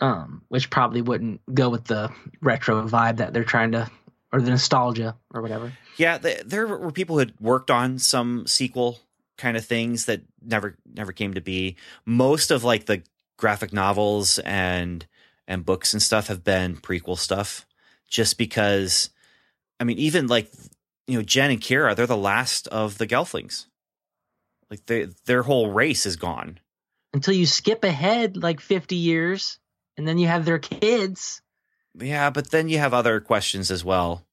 [0.00, 3.90] um, which probably wouldn't go with the retro vibe that they're trying to,
[4.30, 5.72] or the nostalgia or whatever.
[5.96, 9.00] Yeah, th there were people who had worked on some sequel
[9.38, 11.76] kind of things that never never came to be.
[12.04, 13.02] Most of like the
[13.38, 15.06] graphic novels and
[15.48, 17.66] and books and stuff have been prequel stuff,
[18.06, 19.10] just because.
[19.78, 20.50] I mean, even like
[21.06, 23.66] you know, Jen and Kira, they're the last of the Gelflings.
[24.70, 26.58] Like they, their whole race is gone.
[27.16, 29.58] Until you skip ahead like fifty years,
[29.96, 31.40] and then you have their kids.
[31.98, 34.26] Yeah, but then you have other questions as well.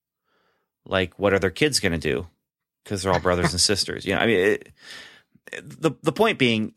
[0.85, 2.27] Like, what are their kids going to do?
[2.83, 4.05] because they're all brothers and sisters.
[4.05, 4.73] You know, I mean, it,
[5.63, 6.73] the the point being,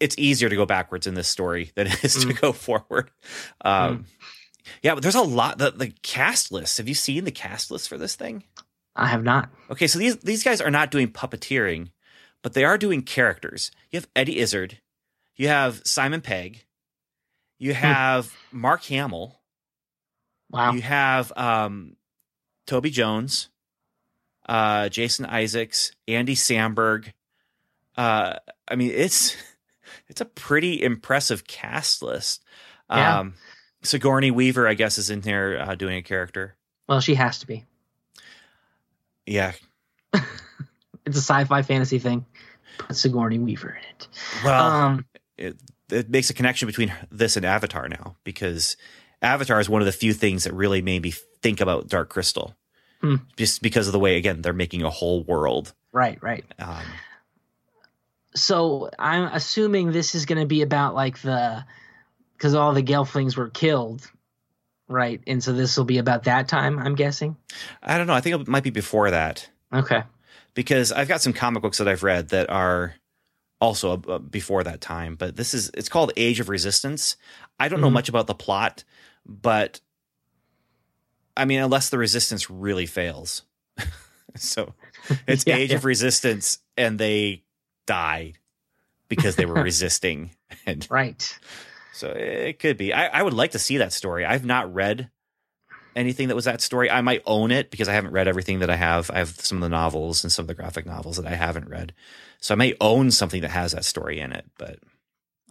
[0.00, 2.40] it's easier to go backwards in this story than it is to Mm.
[2.40, 3.12] go forward.
[3.64, 4.06] Um,
[4.82, 5.58] Yeah, but there's a lot.
[5.58, 6.78] The, the cast list.
[6.78, 8.42] Have you seen the cast list for this thing?
[8.96, 9.48] I have not.
[9.70, 11.90] Okay, so these these guys are not doing puppeteering,
[12.42, 13.70] but they are doing characters.
[13.92, 14.80] You have Eddie Izzard,
[15.36, 16.64] you have Simon Pegg,
[17.58, 19.40] you have Mark Hamill,
[20.50, 20.72] Wow.
[20.72, 21.96] you have um,
[22.66, 23.48] Toby Jones,
[24.48, 27.12] uh, Jason Isaacs, Andy Samberg.
[27.96, 28.34] Uh,
[28.68, 29.36] I mean, it's
[30.08, 32.42] it's a pretty impressive cast list.
[32.90, 33.20] Yeah.
[33.20, 33.34] Um,
[33.82, 36.56] Sigourney Weaver, I guess, is in there uh, doing a character.
[36.88, 37.64] well, she has to be.
[39.26, 39.52] Yeah.
[41.06, 42.24] It's a sci-fi fantasy thing.
[42.78, 44.08] Put Sigourney Weaver in it.
[44.42, 45.04] Well, um,
[45.36, 45.56] it,
[45.90, 48.76] it makes a connection between this and Avatar now because
[49.22, 52.54] Avatar is one of the few things that really made me think about Dark Crystal.
[53.00, 53.16] Hmm.
[53.36, 55.74] Just because of the way, again, they're making a whole world.
[55.92, 56.44] right, right.
[56.58, 56.82] Um,
[58.34, 61.64] So I'm assuming this is going to be about like the
[62.36, 64.10] because all the Gelflings were killed,
[64.88, 65.20] right?
[65.26, 66.78] And so this will be about that time.
[66.78, 67.36] I'm guessing.
[67.82, 68.12] I don't know.
[68.14, 70.02] I think it might be before that Okay.
[70.54, 72.94] because I've got some comic books that I've read that are
[73.64, 75.16] also uh, before that time.
[75.16, 77.16] But this is it's called Age of Resistance.
[77.58, 77.94] I don't know Mhm.
[77.94, 78.84] much about the plot,
[79.26, 79.80] but
[81.36, 83.42] I mean, unless the resistance really fails.
[84.36, 84.74] so
[85.26, 85.76] it's Yeah, Age yeah.
[85.76, 87.42] of Resistance, and they
[87.86, 88.38] died
[89.08, 90.30] because they were resisting,
[90.66, 91.38] and Right.
[91.92, 92.92] so it could be.
[92.92, 94.24] I, I would like to see that story.
[94.24, 95.10] I've not read
[95.96, 96.90] anything that was that story.
[96.90, 99.10] I might own it because I haven't read everything that I have.
[99.10, 101.68] I have some of the novels and some of the graphic novels that I haven't
[101.68, 101.92] read,
[102.44, 104.78] so I may own something that has that story in it, but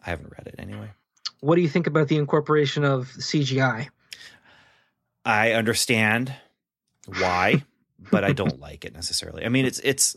[0.06, 0.91] I haven't read it anyway.
[1.39, 3.88] What do you think about the incorporation of CGI?
[5.25, 6.32] I understand
[7.08, 7.63] why,
[8.12, 9.43] but I don't like it necessarily.
[9.43, 10.15] I mean, it's it's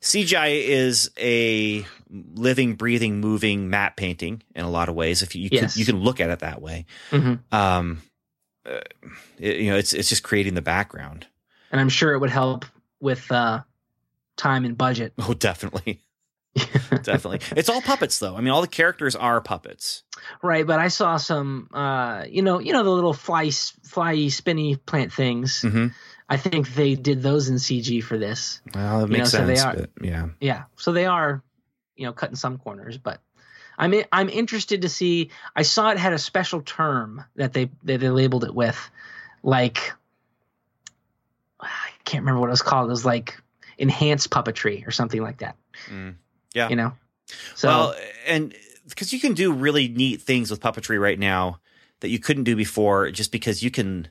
[0.00, 5.22] CGI is a living, breathing, moving matte painting in a lot of ways.
[5.22, 5.74] If you you, Yes.
[5.74, 7.38] can, you can look at it that way, Mhm.
[7.52, 8.02] um,
[8.66, 8.80] uh,
[9.38, 11.28] it- you know, it's it's just creating the background.
[11.70, 12.64] And I'm sure it would help
[12.98, 13.62] with uh,
[14.36, 15.12] time and budget.
[15.18, 16.00] Oh, definitely,
[17.02, 17.40] definitely.
[17.56, 18.36] It's all puppets, though.
[18.36, 20.02] I mean, all the characters are puppets.
[20.42, 20.66] right.
[20.66, 25.12] But I saw some, uh, you know, you know the little fly, fly, spinny plant
[25.12, 25.62] things.
[25.62, 25.92] Mhm.
[26.28, 28.60] I think they did those in CG for this.
[28.74, 29.80] Well, You makes know, so they sense.
[29.80, 31.42] are- yeah, Yeah, so they are,
[31.96, 33.20] you know, cutting some corners, but
[33.78, 35.30] I'm I'm interested to see.
[35.56, 38.76] I saw it had a special term that they that they labeled it with,
[39.42, 39.92] like
[41.60, 42.88] I can't remember what it was called.
[42.88, 43.40] It was like
[43.76, 45.56] enhanced puppetry or something like that.
[45.90, 46.16] Mm.
[46.58, 46.68] Yeah.
[46.68, 46.92] you know.
[47.54, 47.94] So well,
[48.26, 48.54] and
[48.88, 51.60] because you can do really neat things with puppetry right now
[52.00, 54.08] that you couldn't do before, just because you can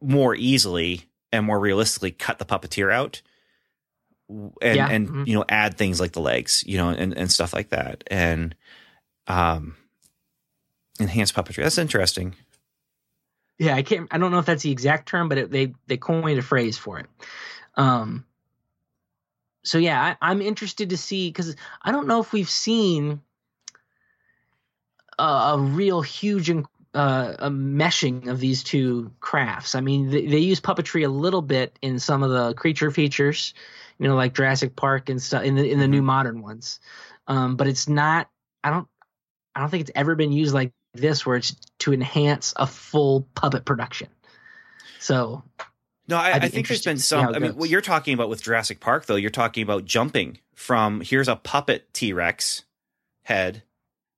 [0.00, 3.22] more easily and more realistically cut the puppeteer out
[4.62, 5.26] and Yeah, and mhm.
[5.26, 8.54] you know add things like the legs, you know, and and stuff like that, and
[9.26, 9.76] um,
[10.98, 11.62] enhanced puppetry.
[11.62, 12.34] That's interesting.
[13.58, 14.08] yeah, I can't.
[14.10, 16.78] I don't know if that's the exact term, but it, they they coined a phrase
[16.78, 17.06] for it.
[17.74, 18.24] Um.
[19.62, 23.20] So yeah, I, I'm interested to see because I don't know if we've seen
[25.18, 26.50] a, a real huge
[26.94, 29.74] uh, a meshing of these two crafts.
[29.74, 33.54] I mean, they, they use puppetry a little bit in some of the creature features,
[33.98, 36.80] you know, like Jurassic Park and stuff in the in the new modern ones.
[37.28, 38.28] Um, but it's not.
[38.64, 38.88] I don't.
[39.54, 43.26] I don't think it's ever been used like this, where it's to enhance a full
[43.34, 44.08] puppet production.
[44.98, 45.44] So
[46.10, 47.34] No, I, I think there's been to see how some.
[47.34, 51.00] I mean, what you're talking about with Jurassic Park, though, you're talking about jumping from
[51.00, 52.64] here's a puppet T Rex
[53.22, 53.62] head,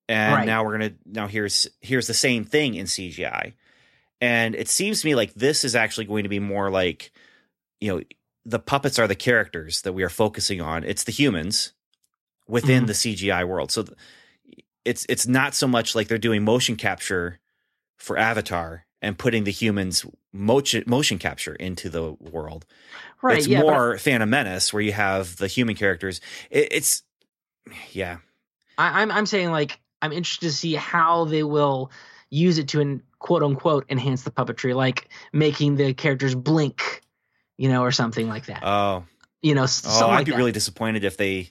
[0.09, 0.47] and Right.
[0.47, 3.53] now we're gonna now here's here's the same thing in CGI,
[4.21, 7.13] and it seems to me like this is actually going to be more like,
[7.81, 8.03] you know,
[8.45, 10.83] the puppets are the characters that we are focusing on.
[10.85, 11.73] It's the humans
[12.49, 12.87] within Mhm.
[12.89, 13.71] the CGI world.
[13.71, 13.97] So th-
[14.85, 17.39] it's it's not so much like they're doing motion capture
[17.99, 22.65] for Avatar and putting the humans motion motion capture into the world.
[23.21, 26.23] right, it's yeah, but more Phantom Menace where you have the human characters.
[26.51, 27.03] It, it's
[27.93, 28.19] yeah,
[28.79, 31.91] I, I'm I'm saying like I'm interested to see how they will
[32.31, 37.03] use it to en- quote unquote enhance the puppetry, like making the characters blink,
[37.59, 38.63] you know, or something like that.
[38.63, 39.05] oh
[39.43, 40.39] you know, oh, I'd like be that.
[40.39, 41.51] really disappointed if they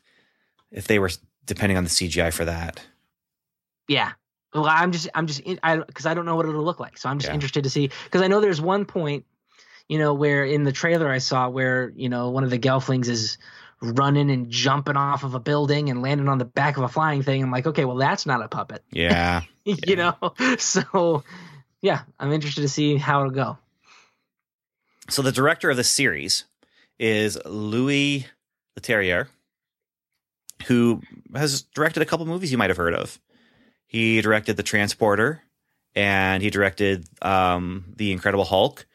[0.71, 1.11] if they were
[1.45, 2.81] depending on the CGI for that.
[3.87, 4.13] Yeah.
[4.53, 6.97] Well, I'm just, I'm just, in, I because I don't know what it'll look like,
[6.97, 7.35] so I'm just Yeah.
[7.35, 7.89] interested to see.
[8.05, 9.25] Because I know there's one point,
[9.87, 13.07] you know, where in the trailer I saw where you know one of the Gelflings
[13.07, 13.37] is
[13.81, 17.23] running and jumping off of a building and landing on the back of a flying
[17.23, 17.41] thing.
[17.41, 20.15] I'm like, okay, well that's not a puppet, Yeah, you know.
[20.59, 21.23] So,
[21.81, 23.57] yeah, I'm interested to see how it'll go.
[25.09, 26.45] so the director of the series
[26.99, 28.27] is Louis
[28.79, 29.27] Leterrier,
[30.67, 31.01] who
[31.33, 33.19] has directed a couple movies you might have heard of.
[33.91, 35.41] He directed The Transporter,
[35.95, 38.85] and he directed um, The Incredible Hulk.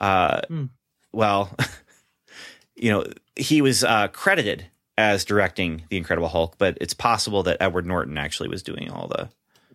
[0.00, 0.64] Uh, Hmm.
[1.12, 1.54] Well,
[2.74, 3.04] you know,
[3.36, 4.64] he was uh, credited
[4.96, 9.08] as directing The Incredible Hulk, but it's possible that Edward Norton actually was doing all
[9.08, 9.28] the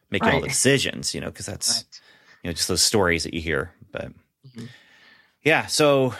[0.09, 1.13] making all the decisions.
[1.13, 2.01] You know, because that's Right.
[2.43, 3.71] you know just those stories that you hear.
[3.91, 4.13] But
[4.47, 4.69] Mhm.
[5.43, 6.15] yeah, so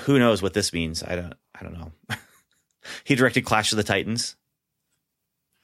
[0.00, 1.04] who knows what this means?
[1.04, 1.34] I don't.
[1.54, 1.92] I don't know.
[3.04, 4.34] he directed Clash of the Titans,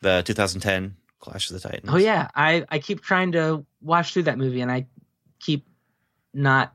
[0.01, 1.91] the 2010 Clash of the Titans.
[1.93, 4.87] Oh yeah, I I keep trying to watch through that movie and I
[5.41, 5.67] keep
[6.33, 6.75] not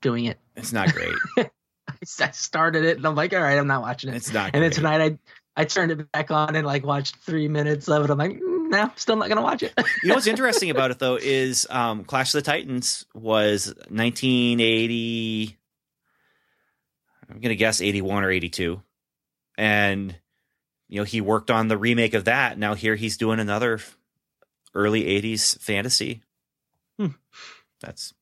[0.00, 0.38] doing it.
[0.56, 1.14] it's not great.
[1.38, 4.16] I started it and I'm like, all right, I'm not watching it.
[4.16, 4.50] It's not.
[4.54, 5.18] and then tonight I
[5.60, 8.10] I turned it back on and like watched three minutes of it.
[8.10, 9.72] I'm like, mm, no, still not gonna watch it.
[10.02, 15.58] You know what's interesting about it though is um, Clash of the Titans was 1980.
[17.30, 18.82] I'm gonna guess 81 or 82,
[19.58, 20.14] and
[20.92, 22.58] you know he worked on the remake of that.
[22.58, 23.80] Now here he's doing another
[24.74, 26.20] early 80s fantasy.
[26.98, 27.12] Hmm.
[27.80, 28.12] That's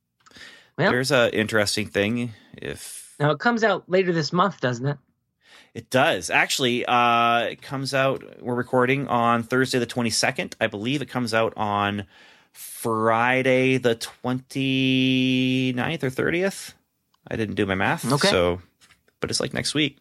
[0.79, 2.33] Well- there's a interesting thing.
[2.57, 4.99] If now it comes out later this month, doesn't it?
[5.75, 8.41] it does actually, uh, it comes out.
[8.41, 10.55] We're recording on Thursday the 22nd.
[10.61, 12.07] I believe it comes out on
[12.53, 16.75] Friday the 29th or 30th.
[17.27, 18.13] I didn't do my math.
[18.13, 18.29] Okay.
[18.29, 18.63] So,
[19.19, 19.99] but it's like next week.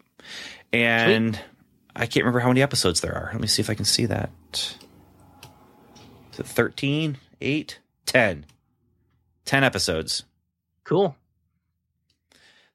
[0.71, 1.39] And
[1.99, 3.29] I can't remember how many episodes there are.
[3.33, 4.29] Let me see if I can see that.
[4.53, 8.45] Is it 13, 8, 10?
[9.43, 10.23] 10 episodes.
[10.85, 11.15] Cool.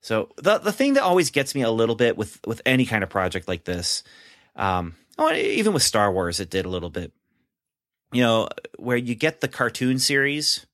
[0.03, 3.03] So the the thing that always gets me a little bit with with any kind
[3.03, 4.03] of project like this,
[4.55, 7.11] um, oh, even with Star Wars, it did a little bit.
[8.13, 10.67] You know, where you get the cartoon series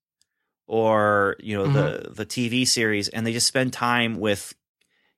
[0.67, 4.53] or you know the the TV series, and they just spend time with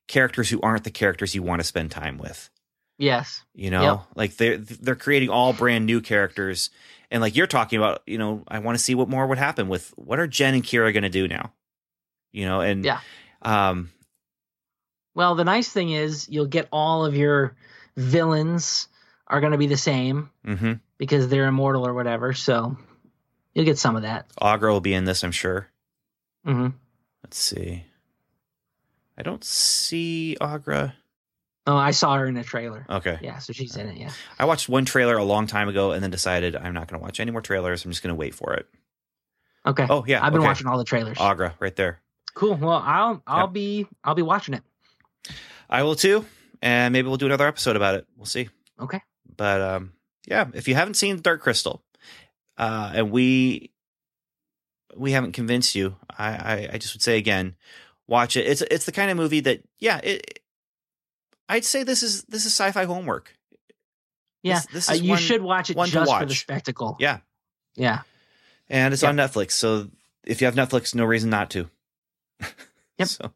[0.07, 2.51] characters who aren't the characters you want to spend time with.
[2.97, 3.43] Yes.
[3.53, 3.99] You know, Yep.
[4.15, 6.69] like they're they're creating all brand new characters,
[7.11, 9.67] and like you're talking about, you know, I want to see what more would happen
[9.67, 11.53] with what are Jen and Kira going to do now.
[12.31, 12.99] You know, and Yeah.
[13.43, 13.91] um,
[15.15, 17.55] Well, the nice thing is you'll get all of your
[17.95, 18.87] villains
[19.27, 22.33] are going to be the same hmm because they're immortal or whatever.
[22.33, 22.77] So
[23.53, 24.27] you'll get some of that.
[24.41, 25.67] Aughra will be in this, I'm sure.
[26.47, 26.69] Mm-hmm.
[27.23, 27.83] Let's see.
[29.17, 30.93] I don't see Aughra.
[31.65, 32.85] Oh, I saw her in a trailer.
[32.89, 33.17] Okay.
[33.21, 33.97] Yeah, so she's in it.
[33.97, 34.11] Yeah.
[34.37, 37.03] I watched one trailer a long time ago and then decided I'm not going to
[37.03, 37.85] watch any more trailers.
[37.85, 38.67] I'm just going to wait for it.
[39.65, 39.87] Okay.
[39.89, 40.25] Oh, yeah.
[40.25, 40.47] I've been okay.
[40.47, 41.17] watching all the trailers.
[41.17, 42.01] Aughra right there.
[42.35, 42.55] cool.
[42.55, 43.53] Well, I'll I'll Yep.
[43.53, 44.63] be I'll be watching it.
[45.69, 46.25] I will too.
[46.61, 48.05] And maybe we'll do another episode about it.
[48.17, 48.49] We'll see.
[48.79, 49.01] Okay.
[49.37, 49.93] But um,
[50.27, 51.81] yeah, if you haven't seen Dark Crystal,
[52.57, 53.71] uh, and we
[54.95, 57.55] we haven't convinced you, I, I I just would say again,
[58.07, 58.47] watch it.
[58.47, 60.39] It's it's the kind of movie that yeah, it.
[61.53, 63.33] I'd say this is this is sci-fi homework.
[64.41, 64.55] Yeah.
[64.55, 66.97] This- this Uh, is you one- should watch it just for the spectacle.
[66.99, 67.19] Yeah,
[67.75, 68.01] Yeah.
[68.69, 69.51] and it's on Netflix.
[69.51, 69.89] So
[70.23, 71.69] if you have Netflix, no reason not to.
[72.99, 73.07] Yep.
[73.07, 73.33] So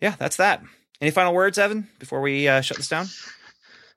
[0.00, 0.62] yeah, that's that.
[1.00, 3.06] Any final words, Evan, before we uh, shut this down?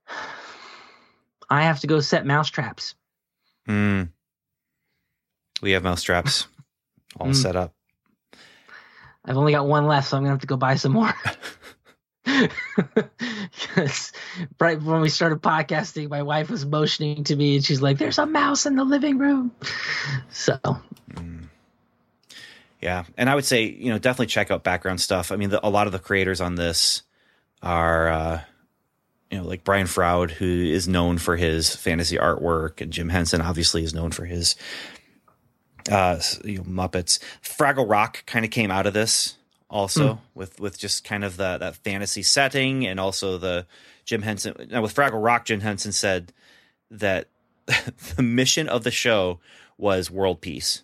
[1.50, 2.94] I have to go set mouse traps.
[3.66, 4.04] Hmm.
[5.62, 6.48] We have mouse traps
[7.20, 7.36] all Mm.
[7.36, 7.74] set up.
[9.26, 11.14] I've only got one left, so I'm gonna have to go buy some more.
[12.26, 14.12] 'Cause
[14.60, 18.18] right when we started podcasting, my wife was motioning to me, and she's like, "There's
[18.20, 19.52] a mouse in the living room."
[20.32, 20.60] So
[22.82, 25.32] Yeah, and I would say you know definitely check out background stuff.
[25.32, 27.02] I mean, the, a lot of the creators on this
[27.62, 28.42] are uh,
[29.32, 33.42] you know like Brian Froud, who is known for his fantasy artwork, and Jim Henson
[33.42, 34.56] obviously is known for his
[35.92, 37.20] uh, you know, Muppets.
[37.44, 39.36] Fraggle Rock kind of came out of this
[39.70, 43.66] also with with just kind of the that fantasy setting, and also the
[44.06, 44.68] Jim Henson.
[44.70, 46.34] Now with Fraggle Rock, Jim Henson said
[46.92, 47.28] that
[48.16, 49.40] the mission of the show
[49.78, 50.84] was world peace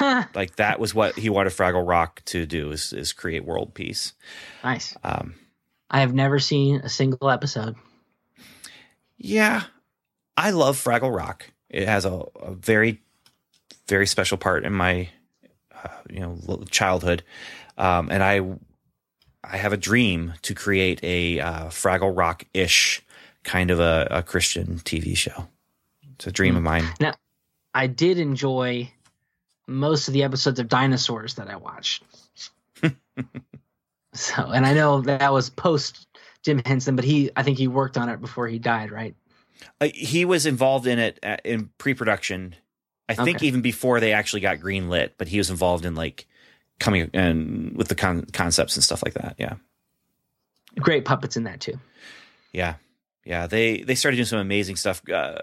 [0.00, 4.12] like that was what he wanted Fraggle Rock to do is is create world peace.
[4.62, 4.96] nice.
[5.04, 5.34] Um,
[5.90, 7.76] I have never seen a single episode.
[9.16, 9.64] yeah,
[10.36, 11.50] I love Fraggle Rock.
[11.70, 13.02] It has a, a very
[13.86, 15.08] very special part in my
[15.72, 17.22] uh, you know childhood,
[17.78, 18.40] um, and I
[19.42, 23.02] I have a dream to create a uh, Fraggle Rock ish
[23.42, 25.48] kind of a, a Christian TV show.
[26.14, 26.86] It's a dream of mine.
[27.00, 27.14] Now,
[27.74, 28.90] I did enjoy
[29.66, 32.04] most of the episodes of dinosaurs that I watched.
[34.14, 36.06] so, and I know that was post
[36.42, 39.14] Jim Henson, but he, I think he worked on it before he died, right?
[39.80, 42.54] Uh, he was involved in it at, in pre-production.
[43.08, 43.46] I think Okay.
[43.46, 46.26] even before they actually got green lit, but he was involved in like
[46.80, 49.36] coming and with the con- concepts and stuff like that.
[49.38, 49.54] Yeah.
[50.78, 51.78] Great puppets in that too.
[52.52, 52.74] Yeah,
[53.24, 53.46] yeah.
[53.46, 55.02] They they started doing some amazing stuff.
[55.08, 55.42] Uh,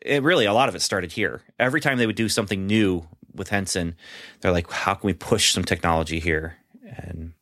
[0.00, 1.42] it really a lot of it started here.
[1.58, 3.94] Every time they would do something new with Henson,
[4.40, 7.34] they're like, "How can we push some technology here?" And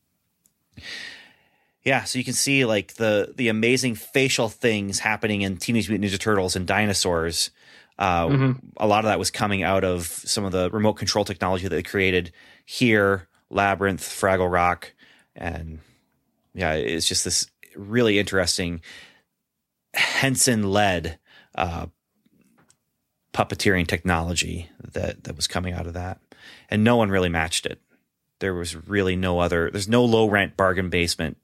[1.85, 6.11] yeah, so you can see like the the amazing facial things happening in Teenage Mutant
[6.11, 7.51] Ninja Turtles and dinosaurs.
[7.99, 8.59] Uh, Mhm.
[8.77, 11.75] A lot of that was coming out of some of the remote control technology that
[11.75, 12.33] they created
[12.65, 14.93] here, Labyrinth, Fraggle Rock,
[15.35, 15.81] and
[16.55, 18.81] yeah, it's just this really interesting
[19.95, 21.19] Henson led
[21.55, 21.87] uh,
[23.33, 26.21] puppeteering technology that that was coming out of that,
[26.71, 27.81] and no one really matched it.
[28.41, 29.71] There was really no other.
[29.71, 31.37] There's no low rent bargain basement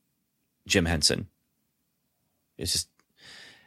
[0.67, 1.29] Jim Henson.
[2.57, 2.89] It's just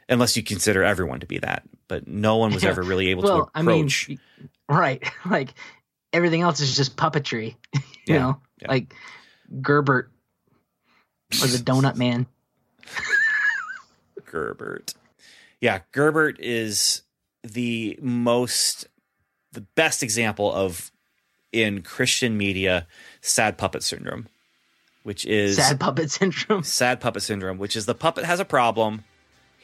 [0.08, 3.44] unless you consider everyone to be that, but no one was ever really able well,
[3.46, 3.88] to I mean,
[4.68, 5.02] right?
[5.26, 5.54] Like
[6.12, 7.56] everything else is just puppetry.
[7.74, 8.68] you Yeah, know, yeah.
[8.68, 8.94] like
[9.60, 10.10] Gerbert
[11.42, 12.26] or the Donut Man.
[14.24, 14.94] Gerbert.
[15.60, 17.02] Yeah, Gerbert is
[17.42, 18.86] the most,
[19.52, 20.90] the best example of
[21.52, 22.86] in Christian media
[23.20, 24.28] sad puppet syndrome,
[25.02, 26.62] which is Sad puppet syndrome.
[26.62, 29.04] sad puppet syndrome, which is the puppet has a problem.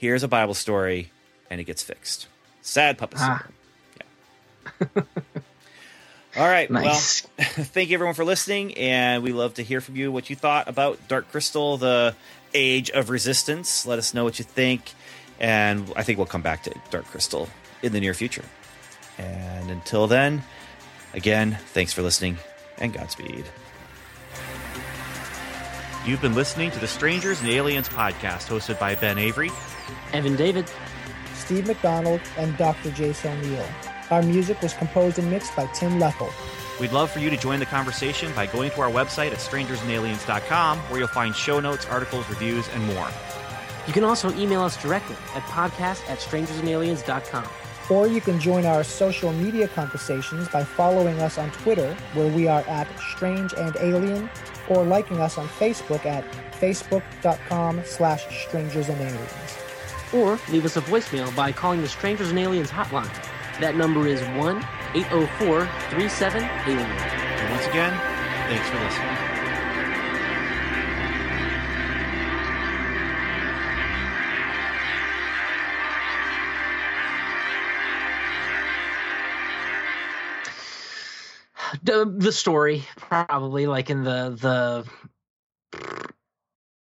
[0.04, 1.10] Here's a Bible story,
[1.48, 2.26] and it gets fixed.
[2.60, 3.46] Sad puppet Ah.
[3.96, 4.86] Yeah.
[6.36, 6.70] All right.
[6.70, 7.26] Nice.
[7.38, 10.36] Well, thank you everyone for listening, and we love to hear from you what you
[10.36, 12.14] thought about Dark Crystal, the
[12.52, 13.86] Age of Resistance.
[13.86, 14.92] Let us know what you think,
[15.40, 17.48] and I think we'll come back to Dark Crystal
[17.82, 18.44] in the near future.
[19.16, 20.42] And until then,
[21.14, 22.36] again, thanks for listening,
[22.76, 23.46] and Godspeed.
[26.04, 29.50] You've been listening to the Strangers and Aliens podcast, hosted by Ben Avery.
[30.12, 30.70] Evan David.
[31.44, 32.90] Steve McDonald, and Dr.
[32.92, 33.66] Jason O'Neill.
[34.10, 36.32] Our music was composed and mixed by Tim Leffel.
[36.80, 40.78] We'd love for you to join the conversation by going to our website at strangersandaliens.com,
[40.78, 43.08] where you'll find show notes, articles, reviews, and more.
[43.86, 47.46] You can also email us directly at podcast at strangersandaliens.com.
[47.90, 52.48] Or you can join our social media conversations by following us on Twitter, where we
[52.48, 54.30] are at Strange and Alien,
[54.68, 59.63] or liking us on Facebook at facebook.com slash strangers and aliens.
[60.14, 63.12] Or leave us a voicemail by calling the Strangers and Aliens hotline.
[63.60, 64.56] That number is 1
[64.94, 66.80] 804 37 Alien.
[66.80, 67.92] And once again,
[68.48, 69.34] thanks for listening.
[81.84, 84.84] the, the story probably like in the the